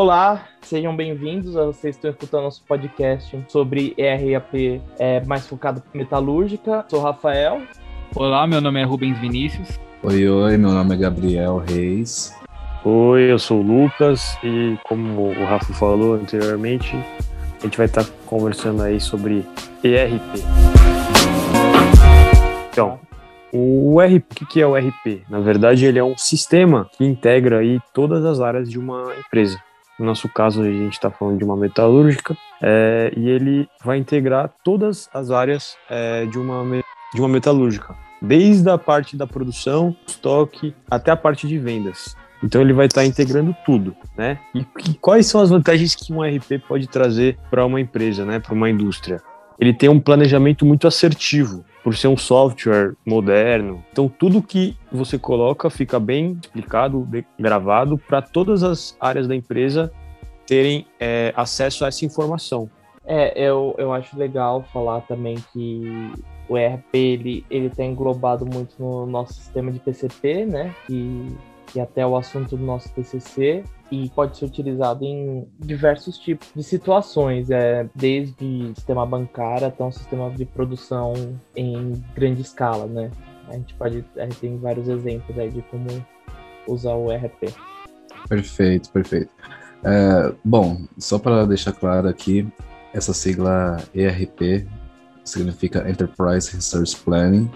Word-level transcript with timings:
Olá, 0.00 0.44
sejam 0.60 0.94
bem-vindos. 0.94 1.54
Vocês 1.54 1.96
estão 1.96 2.12
escutando 2.12 2.44
nosso 2.44 2.62
podcast 2.62 3.36
sobre 3.48 3.94
ERAP 3.98 4.80
é, 4.96 5.24
mais 5.24 5.44
focado 5.44 5.82
em 5.92 5.98
metalúrgica. 5.98 6.86
Sou 6.88 7.00
Rafael. 7.00 7.62
Olá, 8.14 8.46
meu 8.46 8.60
nome 8.60 8.80
é 8.80 8.84
Rubens 8.84 9.18
Vinícius. 9.18 9.76
Oi, 10.04 10.28
oi, 10.28 10.56
meu 10.56 10.70
nome 10.70 10.94
é 10.94 10.98
Gabriel 10.98 11.56
Reis. 11.66 12.32
Oi, 12.84 13.22
eu 13.22 13.40
sou 13.40 13.58
o 13.58 13.62
Lucas 13.62 14.38
e 14.44 14.78
como 14.84 15.30
o 15.30 15.44
Rafa 15.44 15.72
falou 15.72 16.14
anteriormente, 16.14 16.94
a 17.58 17.64
gente 17.64 17.76
vai 17.76 17.86
estar 17.86 18.04
conversando 18.24 18.84
aí 18.84 19.00
sobre 19.00 19.44
ERP. 19.82 20.44
Então, 22.70 23.00
o 23.52 24.00
RP, 24.00 24.42
o 24.42 24.46
que 24.46 24.60
é 24.60 24.66
o 24.66 24.76
RP? 24.76 25.24
Na 25.28 25.40
verdade, 25.40 25.86
ele 25.86 25.98
é 25.98 26.04
um 26.04 26.16
sistema 26.16 26.88
que 26.96 27.04
integra 27.04 27.58
aí 27.58 27.80
todas 27.92 28.24
as 28.24 28.40
áreas 28.40 28.70
de 28.70 28.78
uma 28.78 29.12
empresa. 29.18 29.58
No 29.98 30.06
nosso 30.06 30.28
caso, 30.28 30.62
a 30.62 30.70
gente 30.70 30.92
está 30.92 31.10
falando 31.10 31.38
de 31.38 31.44
uma 31.44 31.56
metalúrgica, 31.56 32.36
é, 32.62 33.12
e 33.16 33.28
ele 33.28 33.68
vai 33.84 33.98
integrar 33.98 34.50
todas 34.64 35.08
as 35.12 35.30
áreas 35.30 35.76
é, 35.90 36.24
de, 36.26 36.38
uma, 36.38 36.64
de 37.12 37.20
uma 37.20 37.28
metalúrgica, 37.28 37.96
desde 38.22 38.68
a 38.70 38.78
parte 38.78 39.16
da 39.16 39.26
produção, 39.26 39.96
estoque, 40.06 40.74
até 40.90 41.10
a 41.10 41.16
parte 41.16 41.48
de 41.48 41.58
vendas. 41.58 42.16
Então 42.42 42.60
ele 42.60 42.72
vai 42.72 42.86
estar 42.86 43.00
tá 43.00 43.06
integrando 43.06 43.54
tudo, 43.66 43.96
né? 44.16 44.38
E, 44.54 44.64
e, 44.88 44.94
quais 44.94 45.26
são 45.26 45.40
as 45.40 45.50
vantagens 45.50 45.96
que 45.96 46.12
um 46.12 46.22
RP 46.22 46.62
pode 46.68 46.86
trazer 46.86 47.36
para 47.50 47.66
uma 47.66 47.80
empresa, 47.80 48.24
né? 48.24 48.38
Para 48.38 48.54
uma 48.54 48.70
indústria? 48.70 49.20
Ele 49.58 49.74
tem 49.74 49.88
um 49.88 49.98
planejamento 49.98 50.64
muito 50.64 50.86
assertivo 50.86 51.64
por 51.82 51.96
ser 51.96 52.08
um 52.08 52.16
software 52.16 52.94
moderno. 53.06 53.84
Então, 53.92 54.08
tudo 54.08 54.42
que 54.42 54.76
você 54.90 55.18
coloca 55.18 55.70
fica 55.70 55.98
bem 55.98 56.38
explicado, 56.42 57.00
bem 57.00 57.24
gravado, 57.38 57.98
para 57.98 58.20
todas 58.20 58.62
as 58.62 58.96
áreas 59.00 59.26
da 59.26 59.34
empresa 59.34 59.92
terem 60.46 60.86
é, 60.98 61.32
acesso 61.36 61.84
a 61.84 61.88
essa 61.88 62.04
informação. 62.04 62.68
É, 63.04 63.32
eu, 63.40 63.74
eu 63.78 63.92
acho 63.92 64.18
legal 64.18 64.64
falar 64.72 65.00
também 65.02 65.36
que 65.52 66.12
o 66.48 66.56
ERP 66.56 66.94
ele 66.94 67.44
ele 67.50 67.66
está 67.66 67.84
englobado 67.84 68.44
muito 68.44 68.74
no 68.78 69.06
nosso 69.06 69.34
sistema 69.34 69.70
de 69.72 69.78
PCP, 69.78 70.44
né? 70.44 70.74
Que 70.86 71.36
que 71.72 71.78
é 71.78 71.82
até 71.82 72.06
o 72.06 72.16
assunto 72.16 72.56
do 72.56 72.64
nosso 72.64 72.92
TCC 72.94 73.62
e 73.90 74.10
pode 74.10 74.36
ser 74.36 74.44
utilizado 74.44 75.04
em 75.04 75.46
diversos 75.58 76.18
tipos 76.18 76.48
de 76.54 76.62
situações, 76.62 77.50
é, 77.50 77.88
desde 77.94 78.72
sistema 78.74 79.06
bancário 79.06 79.66
até 79.66 79.82
um 79.82 79.92
sistema 79.92 80.30
de 80.30 80.44
produção 80.44 81.14
em 81.56 81.92
grande 82.14 82.42
escala, 82.42 82.86
né? 82.86 83.10
A 83.48 83.54
gente 83.54 83.74
pode, 83.74 84.04
a 84.16 84.24
gente 84.24 84.36
tem 84.36 84.58
vários 84.58 84.88
exemplos 84.88 85.38
aí 85.38 85.50
de 85.50 85.62
como 85.62 85.86
usar 86.66 86.94
o 86.94 87.10
ERP. 87.10 87.54
Perfeito, 88.28 88.90
perfeito. 88.90 89.30
É, 89.82 90.34
bom, 90.44 90.86
só 90.98 91.18
para 91.18 91.46
deixar 91.46 91.72
claro 91.72 92.08
aqui, 92.08 92.46
essa 92.92 93.14
sigla 93.14 93.78
ERP 93.94 94.66
significa 95.24 95.88
Enterprise 95.88 96.54
Resource 96.54 96.96
Planning, 96.96 97.50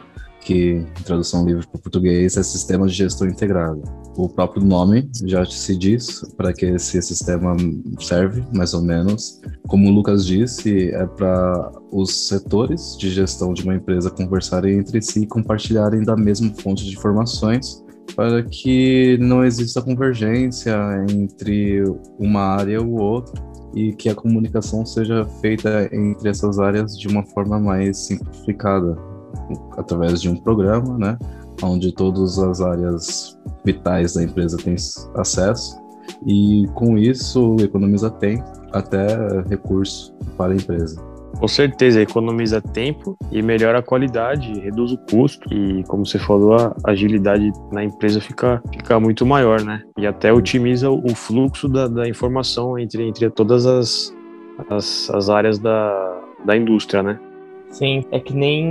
que 0.44 0.84
em 0.98 1.02
tradução 1.04 1.46
livre 1.46 1.66
para 1.66 1.80
português 1.80 2.36
é 2.36 2.42
Sistema 2.42 2.86
de 2.86 2.94
Gestão 2.94 3.28
Integrado. 3.28 3.82
O 4.16 4.28
próprio 4.28 4.62
nome 4.62 5.08
já 5.24 5.44
se 5.46 5.76
diz 5.76 6.20
para 6.36 6.52
que 6.52 6.66
esse 6.66 7.00
sistema 7.00 7.56
serve, 7.98 8.44
mais 8.52 8.74
ou 8.74 8.82
menos. 8.82 9.40
Como 9.66 9.88
o 9.88 9.92
Lucas 9.92 10.26
disse, 10.26 10.90
é 10.90 11.06
para 11.06 11.72
os 11.90 12.28
setores 12.28 12.96
de 12.98 13.10
gestão 13.10 13.54
de 13.54 13.62
uma 13.62 13.74
empresa 13.74 14.10
conversarem 14.10 14.78
entre 14.78 15.00
si 15.00 15.20
e 15.20 15.26
compartilharem 15.26 16.02
da 16.02 16.16
mesma 16.16 16.52
fonte 16.56 16.84
de 16.84 16.92
informações 16.92 17.82
para 18.14 18.42
que 18.42 19.16
não 19.19 19.44
exista 19.44 19.81
convergência 19.81 20.76
entre 21.08 21.82
uma 22.19 22.41
área 22.41 22.82
ou 22.82 23.00
outra 23.00 23.41
e 23.75 23.92
que 23.94 24.08
a 24.08 24.14
comunicação 24.14 24.84
seja 24.84 25.25
feita 25.41 25.88
entre 25.92 26.28
essas 26.28 26.58
áreas 26.58 26.98
de 26.98 27.08
uma 27.08 27.25
forma 27.25 27.58
mais 27.58 27.97
simplificada, 27.98 28.97
através 29.76 30.20
de 30.20 30.28
um 30.28 30.37
programa, 30.37 30.97
né, 30.98 31.19
onde 31.62 31.93
todas 31.93 32.38
as 32.38 32.60
áreas 32.60 33.38
vitais 33.65 34.15
da 34.15 34.22
empresa 34.22 34.56
têm 34.56 34.76
acesso 35.16 35.81
e 36.26 36.66
com 36.75 36.98
isso 36.98 37.56
economiza 37.60 38.10
tempo 38.10 38.44
até 38.72 39.06
recurso 39.48 40.15
para 40.37 40.53
a 40.53 40.56
empresa. 40.56 41.12
Com 41.38 41.48
certeza, 41.48 42.00
economiza 42.00 42.60
tempo 42.60 43.16
e 43.31 43.43
melhora 43.43 43.78
a 43.78 43.82
qualidade, 43.82 44.53
reduz 44.60 44.93
o 44.93 44.98
custo 44.98 45.53
e, 45.53 45.82
como 45.84 46.06
você 46.06 46.19
falou, 46.19 46.54
a 46.54 46.75
agilidade 46.84 47.50
na 47.72 47.82
empresa 47.82 48.20
fica, 48.20 48.62
fica 48.70 49.00
muito 49.00 49.25
maior, 49.25 49.62
né? 49.62 49.82
E 49.99 50.06
até 50.06 50.32
otimiza 50.32 50.91
o 50.91 51.14
fluxo 51.14 51.69
da, 51.69 51.88
da 51.88 52.09
informação 52.09 52.78
entre, 52.78 53.09
entre 53.09 53.28
todas 53.31 53.66
as, 53.66 54.14
as, 54.69 55.10
as 55.10 55.31
áreas 55.31 55.59
da, 55.59 56.20
da 56.44 56.56
indústria, 56.56 57.03
né? 57.03 57.19
Sim, 57.72 58.05
é 58.10 58.21
que 58.21 58.34
nem 58.34 58.69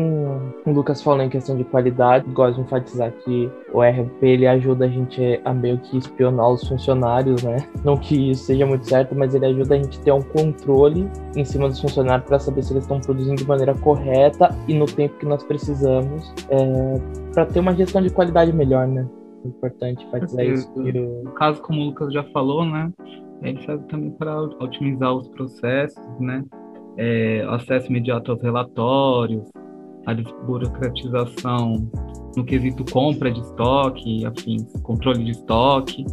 o 0.64 0.72
Lucas 0.72 1.02
falou 1.02 1.24
em 1.24 1.30
questão 1.30 1.58
de 1.58 1.64
qualidade, 1.64 2.30
gosto 2.30 2.58
de 2.58 2.62
enfatizar 2.62 3.12
que 3.12 3.52
o 3.74 3.82
RP 3.82 4.22
ele 4.22 4.46
ajuda 4.46 4.86
a 4.86 4.88
gente 4.88 5.42
a 5.44 5.52
meio 5.52 5.80
que 5.80 5.98
espionar 5.98 6.52
os 6.52 6.68
funcionários, 6.68 7.42
né? 7.42 7.58
Não 7.84 7.98
que 7.98 8.30
isso 8.30 8.44
seja 8.44 8.64
muito 8.64 8.88
certo, 8.88 9.16
mas 9.16 9.34
ele 9.34 9.48
ajuda 9.48 9.74
a 9.74 9.78
gente 9.80 10.00
a 10.00 10.04
ter 10.04 10.12
um 10.12 10.22
controle 10.22 11.10
em 11.36 11.44
cima 11.44 11.68
dos 11.68 11.82
funcionários 11.82 12.28
para 12.28 12.38
saber 12.38 12.62
se 12.62 12.74
eles 12.74 12.84
estão 12.84 13.02
produzindo 13.02 13.38
de 13.38 13.48
maneira 13.48 13.74
correta 13.74 14.56
e 14.68 14.74
no 14.76 14.86
tempo 14.86 15.18
que 15.18 15.26
nós 15.26 15.44
precisamos, 15.44 16.32
é, 16.50 17.02
para 17.34 17.48
ter 17.48 17.60
uma 17.60 17.74
gestão 17.74 18.04
de 18.04 18.12
qualidade 18.12 18.54
melhor, 18.54 18.88
né? 18.88 19.08
É 19.44 19.48
importante 19.48 20.06
enfatizar 20.06 20.46
isso. 20.46 20.72
No 20.78 21.32
caso, 21.32 21.60
como 21.64 21.82
o 21.82 21.86
Lucas 21.86 22.14
já 22.14 22.24
falou, 22.26 22.64
né? 22.64 22.92
Ele 23.42 23.60
serve 23.66 23.84
também 23.88 24.12
para 24.12 24.40
otimizar 24.40 25.12
os 25.12 25.28
processos, 25.30 26.20
né? 26.20 26.44
É, 26.98 27.46
acesso 27.50 27.88
imediato 27.88 28.32
aos 28.32 28.42
relatórios, 28.42 29.48
a 30.06 30.14
desburocratização 30.14 31.90
no 32.36 32.46
quesito 32.46 32.84
compra 32.92 33.32
de 33.32 33.40
estoque, 33.40 34.26
afins, 34.26 34.66
controle 34.84 35.24
de 35.24 35.32
estoque. 35.32 36.06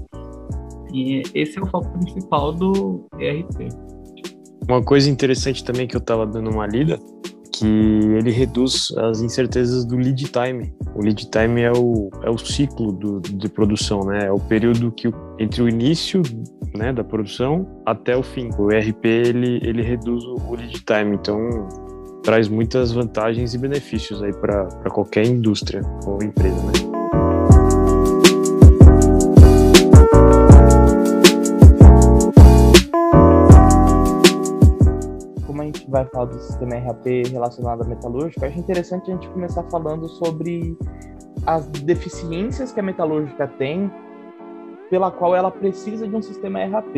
E 0.92 1.22
esse 1.34 1.58
é 1.58 1.62
o 1.62 1.66
foco 1.66 1.90
principal 1.98 2.52
do 2.52 3.06
ERP. 3.18 3.68
Uma 4.68 4.82
coisa 4.82 5.08
interessante 5.10 5.64
também 5.64 5.86
que 5.86 5.96
eu 5.96 6.00
estava 6.00 6.26
dando 6.26 6.50
uma 6.50 6.66
lida, 6.66 6.98
que 7.58 7.66
ele 7.66 8.30
reduz 8.30 8.92
as 8.96 9.20
incertezas 9.20 9.84
do 9.84 9.96
lead 9.96 10.24
time. 10.24 10.72
O 10.94 11.02
lead 11.02 11.28
time 11.30 11.62
é 11.62 11.72
o, 11.72 12.08
é 12.22 12.30
o 12.30 12.38
ciclo 12.38 12.92
do, 12.92 13.20
de 13.20 13.48
produção, 13.48 14.04
né? 14.04 14.26
É 14.26 14.32
o 14.32 14.38
período 14.38 14.92
que 14.92 15.10
entre 15.38 15.62
o 15.62 15.68
início 15.68 16.22
né, 16.76 16.92
da 16.92 17.02
produção 17.02 17.66
até 17.84 18.16
o 18.16 18.22
fim. 18.22 18.50
O 18.58 18.70
ERP 18.70 19.04
ele, 19.04 19.60
ele 19.62 19.82
reduz 19.82 20.24
o 20.24 20.54
lead 20.54 20.84
time, 20.84 21.16
então 21.16 21.68
traz 22.22 22.48
muitas 22.48 22.92
vantagens 22.92 23.54
e 23.54 23.58
benefícios 23.58 24.22
aí 24.22 24.32
para 24.32 24.90
qualquer 24.90 25.26
indústria 25.26 25.82
ou 26.06 26.22
empresa, 26.22 26.56
né? 26.56 26.97
Vai 35.88 36.04
falar 36.06 36.26
do 36.26 36.38
sistema 36.38 36.76
RAP 36.76 37.06
relacionado 37.30 37.82
à 37.82 37.86
metalúrgica, 37.86 38.46
acho 38.46 38.58
interessante 38.58 39.10
a 39.10 39.14
gente 39.14 39.28
começar 39.30 39.62
falando 39.64 40.08
sobre 40.08 40.76
as 41.46 41.66
deficiências 41.66 42.72
que 42.72 42.80
a 42.80 42.82
metalúrgica 42.82 43.46
tem 43.46 43.90
pela 44.90 45.10
qual 45.10 45.34
ela 45.34 45.50
precisa 45.50 46.06
de 46.06 46.14
um 46.14 46.22
sistema 46.22 46.64
RAP, 46.64 46.92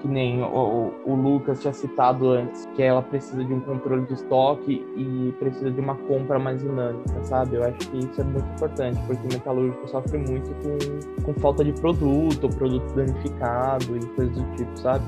que 0.00 0.08
nem 0.08 0.42
o, 0.42 0.92
o, 1.06 1.14
Lucas 1.14 1.60
tinha 1.60 1.72
citado 1.72 2.28
antes, 2.28 2.66
que 2.74 2.82
ela 2.82 3.02
precisa 3.02 3.42
de 3.44 3.52
um 3.52 3.60
controle 3.60 4.04
de 4.06 4.14
estoque 4.14 4.84
e 4.96 5.32
precisa 5.38 5.70
de 5.70 5.80
uma 5.80 5.94
compra 5.94 6.38
mais 6.38 6.60
dinâmica, 6.60 7.22
sabe? 7.22 7.56
Eu 7.56 7.64
acho 7.64 7.78
que 7.90 7.98
isso 7.98 8.20
é 8.20 8.24
muito 8.24 8.46
importante, 8.54 9.00
porque 9.06 9.26
o 9.26 9.32
metalúrgico 9.32 9.88
sofre 9.88 10.18
muito 10.18 10.50
com, 10.62 11.22
com 11.22 11.40
falta 11.40 11.64
de 11.64 11.72
produto, 11.72 12.48
produto 12.48 12.94
danificado 12.94 13.96
e 13.96 14.06
coisas 14.08 14.36
do 14.36 14.56
tipo, 14.56 14.78
sabe? 14.78 15.04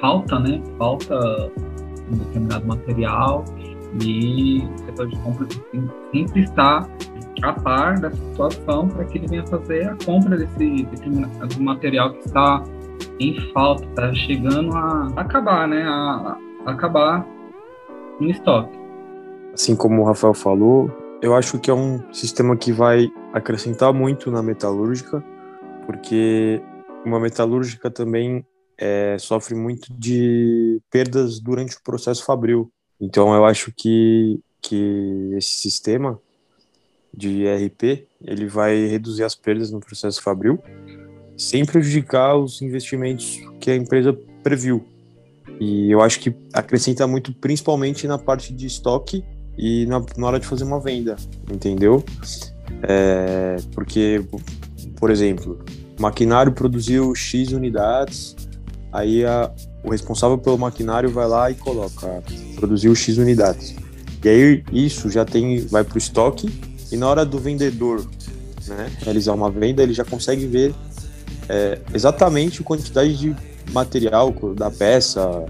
Falta, 0.00 0.38
né? 0.38 0.62
Falta 0.78 1.50
um 2.10 2.16
determinado 2.16 2.66
material 2.66 3.44
e 4.02 4.64
o 4.64 4.78
setor 4.78 5.08
de 5.08 5.16
compra 5.18 5.46
sempre 6.12 6.42
está 6.42 6.88
a 7.42 7.52
par 7.52 7.98
da 7.98 8.10
situação 8.10 8.88
para 8.88 9.04
que 9.04 9.18
ele 9.18 9.26
venha 9.28 9.46
fazer 9.46 9.88
a 9.88 9.96
compra 10.04 10.36
desse 10.36 10.84
determinado 10.84 11.62
material 11.62 12.12
que 12.12 12.26
está 12.26 12.62
em 13.20 13.40
falta, 13.52 13.84
está 13.84 14.12
chegando 14.14 14.74
a 14.74 15.12
acabar, 15.16 15.68
né? 15.68 15.82
A, 15.82 16.36
a 16.66 16.70
acabar 16.72 17.26
no 18.20 18.30
estoque. 18.30 18.76
Assim 19.52 19.76
como 19.76 20.02
o 20.02 20.04
Rafael 20.04 20.34
falou, 20.34 20.90
eu 21.22 21.34
acho 21.34 21.58
que 21.58 21.70
é 21.70 21.74
um 21.74 22.00
sistema 22.12 22.56
que 22.56 22.72
vai 22.72 23.08
acrescentar 23.32 23.92
muito 23.92 24.30
na 24.30 24.42
metalúrgica, 24.42 25.22
porque 25.86 26.60
uma 27.04 27.20
metalúrgica 27.20 27.90
também 27.90 28.44
é, 28.78 29.16
sofre 29.18 29.54
muito 29.54 29.92
de 29.92 30.80
perdas 30.90 31.38
durante 31.38 31.76
o 31.76 31.82
processo 31.82 32.24
fabril. 32.24 32.70
Então 33.00 33.34
eu 33.34 33.44
acho 33.44 33.72
que, 33.76 34.40
que 34.60 35.30
esse 35.36 35.54
sistema 35.60 36.18
de 37.16 37.44
ERP, 37.44 38.06
ele 38.22 38.46
vai 38.46 38.86
reduzir 38.86 39.22
as 39.22 39.34
perdas 39.34 39.70
no 39.70 39.80
processo 39.80 40.20
fabril, 40.20 40.58
sem 41.36 41.64
prejudicar 41.64 42.36
os 42.36 42.60
investimentos 42.60 43.40
que 43.60 43.70
a 43.70 43.76
empresa 43.76 44.12
previu. 44.42 44.84
E 45.60 45.90
eu 45.90 46.00
acho 46.00 46.18
que 46.20 46.34
acrescenta 46.52 47.06
muito, 47.06 47.32
principalmente 47.32 48.06
na 48.06 48.18
parte 48.18 48.52
de 48.52 48.66
estoque 48.66 49.24
e 49.56 49.86
na, 49.86 50.04
na 50.16 50.26
hora 50.26 50.40
de 50.40 50.46
fazer 50.46 50.64
uma 50.64 50.80
venda, 50.80 51.16
entendeu? 51.50 52.04
É, 52.82 53.56
porque, 53.72 54.24
por 54.96 55.10
exemplo, 55.10 55.64
o 55.98 56.02
maquinário 56.02 56.52
produziu 56.52 57.14
X 57.14 57.52
unidades, 57.52 58.34
aí 58.94 59.26
a, 59.26 59.50
o 59.82 59.90
responsável 59.90 60.38
pelo 60.38 60.56
maquinário 60.56 61.10
vai 61.10 61.26
lá 61.26 61.50
e 61.50 61.54
coloca, 61.54 62.22
produziu 62.54 62.94
X 62.94 63.18
unidades. 63.18 63.74
E 64.22 64.28
aí 64.28 64.64
isso 64.72 65.10
já 65.10 65.24
tem, 65.24 65.66
vai 65.66 65.82
para 65.82 65.96
o 65.96 65.98
estoque 65.98 66.48
e 66.92 66.96
na 66.96 67.08
hora 67.08 67.26
do 67.26 67.38
vendedor 67.38 68.06
né, 68.68 68.90
realizar 69.02 69.34
uma 69.34 69.50
venda, 69.50 69.82
ele 69.82 69.92
já 69.92 70.04
consegue 70.04 70.46
ver 70.46 70.72
é, 71.48 71.80
exatamente 71.92 72.62
a 72.62 72.64
quantidade 72.64 73.16
de 73.16 73.36
material 73.72 74.32
da 74.54 74.70
peça 74.70 75.44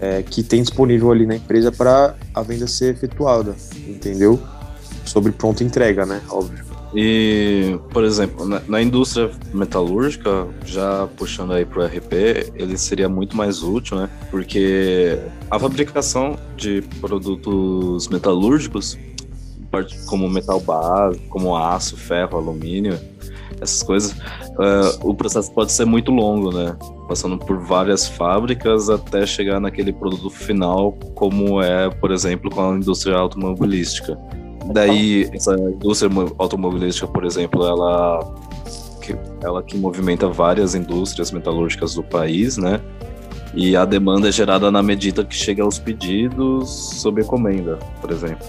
é, 0.00 0.22
que 0.22 0.42
tem 0.42 0.60
disponível 0.60 1.12
ali 1.12 1.24
na 1.24 1.36
empresa 1.36 1.70
para 1.70 2.16
a 2.34 2.42
venda 2.42 2.66
ser 2.66 2.94
efetuada, 2.94 3.54
entendeu? 3.86 4.38
Sobre 5.04 5.32
pronta 5.32 5.64
entrega, 5.64 6.04
né? 6.04 6.20
Óbvio. 6.28 6.67
E, 6.94 7.78
por 7.90 8.02
exemplo, 8.02 8.46
na, 8.46 8.60
na, 8.66 8.80
indústria 8.80 9.30
metalúrgica, 9.52 10.46
já 10.64 11.06
puxando 11.16 11.52
aí 11.52 11.64
para 11.64 11.80
o 11.80 11.86
RP, 11.86 12.52
ele 12.54 12.78
seria 12.78 13.08
muito 13.08 13.36
mais 13.36 13.62
útil, 13.62 13.98
né? 13.98 14.08
Porque 14.30 15.18
a 15.50 15.58
fabricação 15.58 16.38
de 16.56 16.82
produtos 17.00 18.08
metalúrgicos, 18.08 18.98
como 20.06 20.28
metal 20.30 20.60
base, 20.60 21.18
como 21.28 21.54
aço, 21.54 21.94
ferro, 21.96 22.38
alumínio, 22.38 22.98
essas 23.60 23.82
coisas, 23.82 24.12
uh, 24.12 24.98
o 25.02 25.14
processo 25.14 25.52
pode 25.52 25.72
ser 25.72 25.84
muito 25.84 26.10
longo, 26.10 26.50
né? 26.52 26.76
Passando 27.06 27.36
por 27.36 27.58
várias 27.58 28.08
fábricas 28.08 28.88
até 28.88 29.26
chegar 29.26 29.60
naquele 29.60 29.92
produto 29.92 30.30
final, 30.30 30.92
como 31.14 31.60
é, 31.60 31.90
por 31.90 32.12
exemplo, 32.12 32.50
com 32.50 32.70
a 32.70 32.76
indústria 32.76 33.16
automobilística. 33.16 34.18
Daí, 34.72 35.28
essa 35.32 35.54
indústria 35.54 36.10
automobilística, 36.38 37.06
por 37.06 37.24
exemplo, 37.24 37.64
ela 37.64 38.20
que, 39.00 39.16
ela 39.42 39.62
que 39.62 39.76
movimenta 39.76 40.28
várias 40.28 40.74
indústrias 40.74 41.32
metalúrgicas 41.32 41.94
do 41.94 42.02
país, 42.02 42.56
né? 42.58 42.80
E 43.54 43.74
a 43.74 43.84
demanda 43.84 44.28
é 44.28 44.32
gerada 44.32 44.70
na 44.70 44.82
medida 44.82 45.24
que 45.24 45.34
chega 45.34 45.62
aos 45.62 45.78
pedidos 45.78 46.68
sob 47.00 47.22
encomenda, 47.22 47.78
por 48.00 48.10
exemplo. 48.10 48.46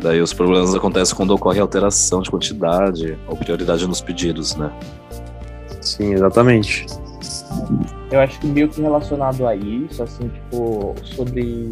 Daí 0.00 0.20
os 0.20 0.32
problemas 0.32 0.74
acontecem 0.74 1.16
quando 1.16 1.30
ocorre 1.32 1.60
alteração 1.60 2.20
de 2.20 2.30
quantidade 2.30 3.16
ou 3.26 3.36
prioridade 3.36 3.86
nos 3.86 4.00
pedidos, 4.00 4.56
né? 4.56 4.72
Sim, 5.80 6.14
exatamente. 6.14 6.86
Eu 8.10 8.20
acho 8.20 8.38
que 8.40 8.46
meio 8.46 8.68
que 8.68 8.80
relacionado 8.80 9.46
a 9.46 9.54
isso, 9.54 10.02
assim, 10.02 10.28
tipo, 10.28 10.94
sobre 11.02 11.70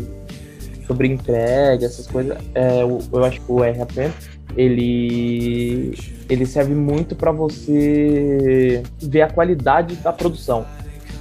sobre 0.86 1.08
entrega, 1.08 1.84
essas 1.84 2.06
coisas, 2.06 2.36
é, 2.54 2.82
eu, 2.82 3.00
eu 3.12 3.24
acho 3.24 3.40
que 3.40 3.52
o 3.52 3.58
RAP 3.60 4.12
ele 4.56 5.94
ele 6.28 6.46
serve 6.46 6.74
muito 6.74 7.14
para 7.14 7.30
você 7.30 8.82
ver 9.00 9.22
a 9.22 9.30
qualidade 9.30 9.94
da 9.96 10.12
produção. 10.12 10.64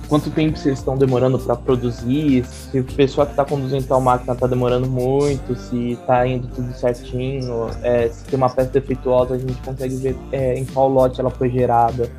Quanto 0.07 0.29
tempo 0.29 0.57
vocês 0.57 0.77
estão 0.77 0.95
demorando 0.95 1.39
para 1.39 1.55
produzir? 1.55 2.45
Se 2.45 2.77
a 2.77 2.83
pessoa 2.83 3.25
que 3.25 3.33
está 3.33 3.43
conduzindo 3.43 3.87
tal 3.87 3.99
máquina 3.99 4.33
está 4.33 4.45
demorando 4.45 4.87
muito, 4.87 5.55
se 5.55 5.93
está 5.93 6.27
indo 6.27 6.47
tudo 6.47 6.71
certinho, 6.73 7.69
é, 7.81 8.07
se 8.09 8.23
tem 8.25 8.37
uma 8.37 8.49
peça 8.49 8.69
defeituosa, 8.69 9.33
a 9.33 9.37
gente 9.37 9.59
consegue 9.63 9.95
ver 9.95 10.15
é, 10.31 10.59
em 10.59 10.65
qual 10.65 10.87
lote 10.89 11.19
ela 11.19 11.31
foi 11.31 11.49
gerada 11.49 12.09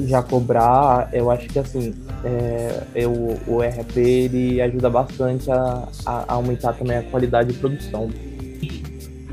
já 0.00 0.22
cobrar, 0.22 1.08
eu 1.12 1.30
acho 1.30 1.48
que 1.48 1.58
assim, 1.58 1.94
é, 2.24 2.82
eu, 2.94 3.12
o 3.46 3.60
RP 3.60 3.96
ele 3.96 4.60
ajuda 4.60 4.90
bastante 4.90 5.50
a, 5.50 5.88
a, 6.04 6.34
aumentar 6.34 6.72
também 6.74 6.96
a 6.96 7.02
qualidade 7.02 7.52
de 7.52 7.58
produção. 7.58 8.10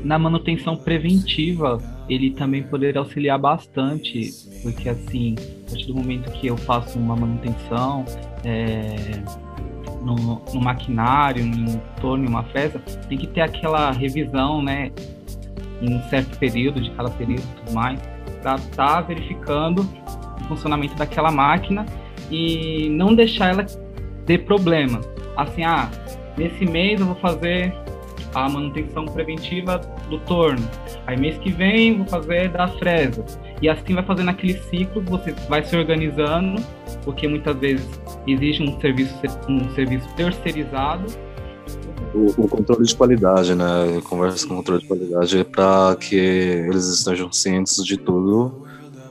Na 0.02 0.18
manutenção 0.18 0.76
preventiva, 0.76 1.80
ele 2.08 2.30
também 2.32 2.62
poderia 2.62 3.00
auxiliar 3.00 3.38
bastante, 3.38 4.30
porque 4.62 4.88
assim, 4.88 5.34
a 5.66 5.70
partir 5.70 5.86
do 5.86 5.94
momento 5.94 6.30
que 6.32 6.46
eu 6.46 6.56
faço 6.56 6.98
uma 6.98 7.16
manutenção 7.16 8.04
é, 8.44 9.22
no, 10.02 10.42
no, 10.52 10.60
maquinário, 10.60 11.42
em 11.42 11.80
torno 12.00 12.28
uma 12.28 12.44
festa, 12.44 12.78
tem 13.08 13.16
que 13.16 13.26
ter 13.26 13.40
aquela 13.40 13.90
revisão, 13.92 14.62
né, 14.62 14.92
em 15.80 15.94
um 15.94 16.02
certo 16.10 16.38
período, 16.38 16.82
de 16.82 16.90
cada 16.90 17.08
período 17.10 17.42
e 17.42 17.64
tudo 17.64 17.74
mais, 17.74 17.98
para 18.42 18.56
estar 18.56 18.86
tá 18.96 19.00
verificando 19.00 19.88
funcionamento 20.46 20.94
daquela 20.96 21.30
máquina 21.30 21.86
e 22.34 22.88
não 22.90 23.14
deixar 23.14 23.50
ela 23.50 23.64
ter 24.26 24.38
problema. 24.44 25.00
Assim, 25.36 25.62
ah, 25.62 25.88
nesse 26.36 26.64
mês 26.64 26.98
eu 26.98 27.06
vou 27.06 27.16
fazer 27.16 27.72
a 28.34 28.48
manutenção 28.48 29.04
preventiva 29.04 29.78
do 30.10 30.18
torno. 30.20 30.68
Aí 31.06 31.16
mês 31.16 31.38
que 31.38 31.52
vem 31.52 31.98
vou 31.98 32.06
fazer 32.06 32.48
da 32.48 32.66
fresa. 32.66 33.24
E 33.62 33.68
assim 33.68 33.94
vai 33.94 34.04
fazendo 34.04 34.30
aquele 34.30 34.54
ciclo, 34.54 35.00
você 35.02 35.32
vai 35.48 35.64
se 35.64 35.76
organizando, 35.76 36.60
porque 37.04 37.28
muitas 37.28 37.56
vezes 37.56 37.88
existe 38.26 38.62
um 38.62 38.80
serviço, 38.80 39.14
um 39.48 39.72
serviço 39.74 40.08
terceirizado. 40.16 41.04
O, 42.12 42.42
o 42.42 42.48
controle 42.48 42.84
de 42.84 42.94
qualidade, 42.94 43.54
né? 43.54 44.00
Conversa 44.08 44.46
com 44.46 44.54
o 44.54 44.56
controle 44.58 44.82
de 44.82 44.88
qualidade 44.88 45.44
para 45.44 45.96
que 45.96 46.16
eles 46.16 46.86
estejam 46.86 47.30
cientes 47.30 47.84
de 47.84 47.96
tudo 47.96 48.64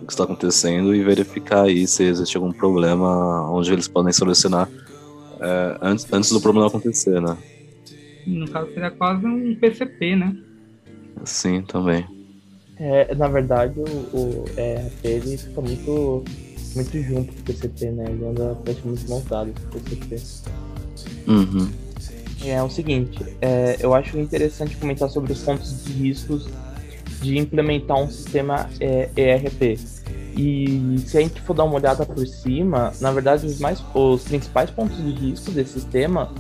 que 0.06 0.14
está 0.14 0.24
acontecendo 0.24 0.94
e 0.96 1.04
verificar 1.04 1.64
aí 1.64 1.88
se 1.88 2.04
existe 2.04 2.38
algum 2.38 2.52
problema 2.52 3.50
onde 3.52 3.72
eles 3.72 3.88
podem 3.88 4.14
solucionar 4.14 4.70
é, 5.40 5.78
antes, 5.82 6.08
antes 6.12 6.32
do 6.32 6.40
problema 6.40 6.68
acontecer, 6.68 7.22
né? 7.22 7.38
No 8.26 8.50
caso 8.50 8.74
seria 8.74 8.92
quase 8.92 9.26
um 9.26 9.56
PCP, 9.56 10.16
né? 10.16 10.36
Sim, 11.26 11.62
também. 11.62 12.06
É, 12.78 13.14
na 13.16 13.28
verdade, 13.28 13.80
o, 13.80 14.18
o 14.18 14.46
ERP 14.58 15.06
ele 15.06 15.38
fica 15.38 15.62
muito, 15.62 16.24
muito 16.76 17.02
junto 17.02 17.34
com 17.34 17.40
o 17.40 17.44
PCP, 17.44 17.92
né? 17.92 18.06
Ele 18.10 18.26
anda 18.26 18.56
praticamente 18.64 19.08
montado 19.10 19.54
com 19.72 19.78
o 19.78 19.82
PCP. 19.82 20.52
Uhum. 21.28 21.70
É 22.46 22.62
o 22.62 22.70
seguinte, 22.70 23.24
é, 23.42 23.78
eu 23.80 23.94
acho 23.94 24.18
interessante 24.18 24.76
comentar 24.76 25.10
sobre 25.10 25.32
os 25.32 25.42
pontos 25.44 25.86
de 25.86 25.94
riscos 25.94 26.50
de 27.22 27.38
implementar 27.38 27.98
um 27.98 28.10
sistema 28.10 28.70
é, 28.80 29.10
ERP. 29.16 29.80
E 30.36 30.98
se 31.06 31.18
a 31.18 31.22
gente 31.22 31.40
for 31.42 31.54
dar 31.54 31.64
uma 31.64 31.76
olhada 31.76 32.06
por 32.06 32.26
cima, 32.26 32.92
na 33.00 33.12
verdade, 33.12 33.46
os, 33.46 33.60
mais, 33.60 33.84
os 33.94 34.24
principais 34.24 34.70
pontos 34.72 34.98
de 34.98 35.12
risco 35.12 35.52
desse 35.52 35.74
sistema 35.80 36.32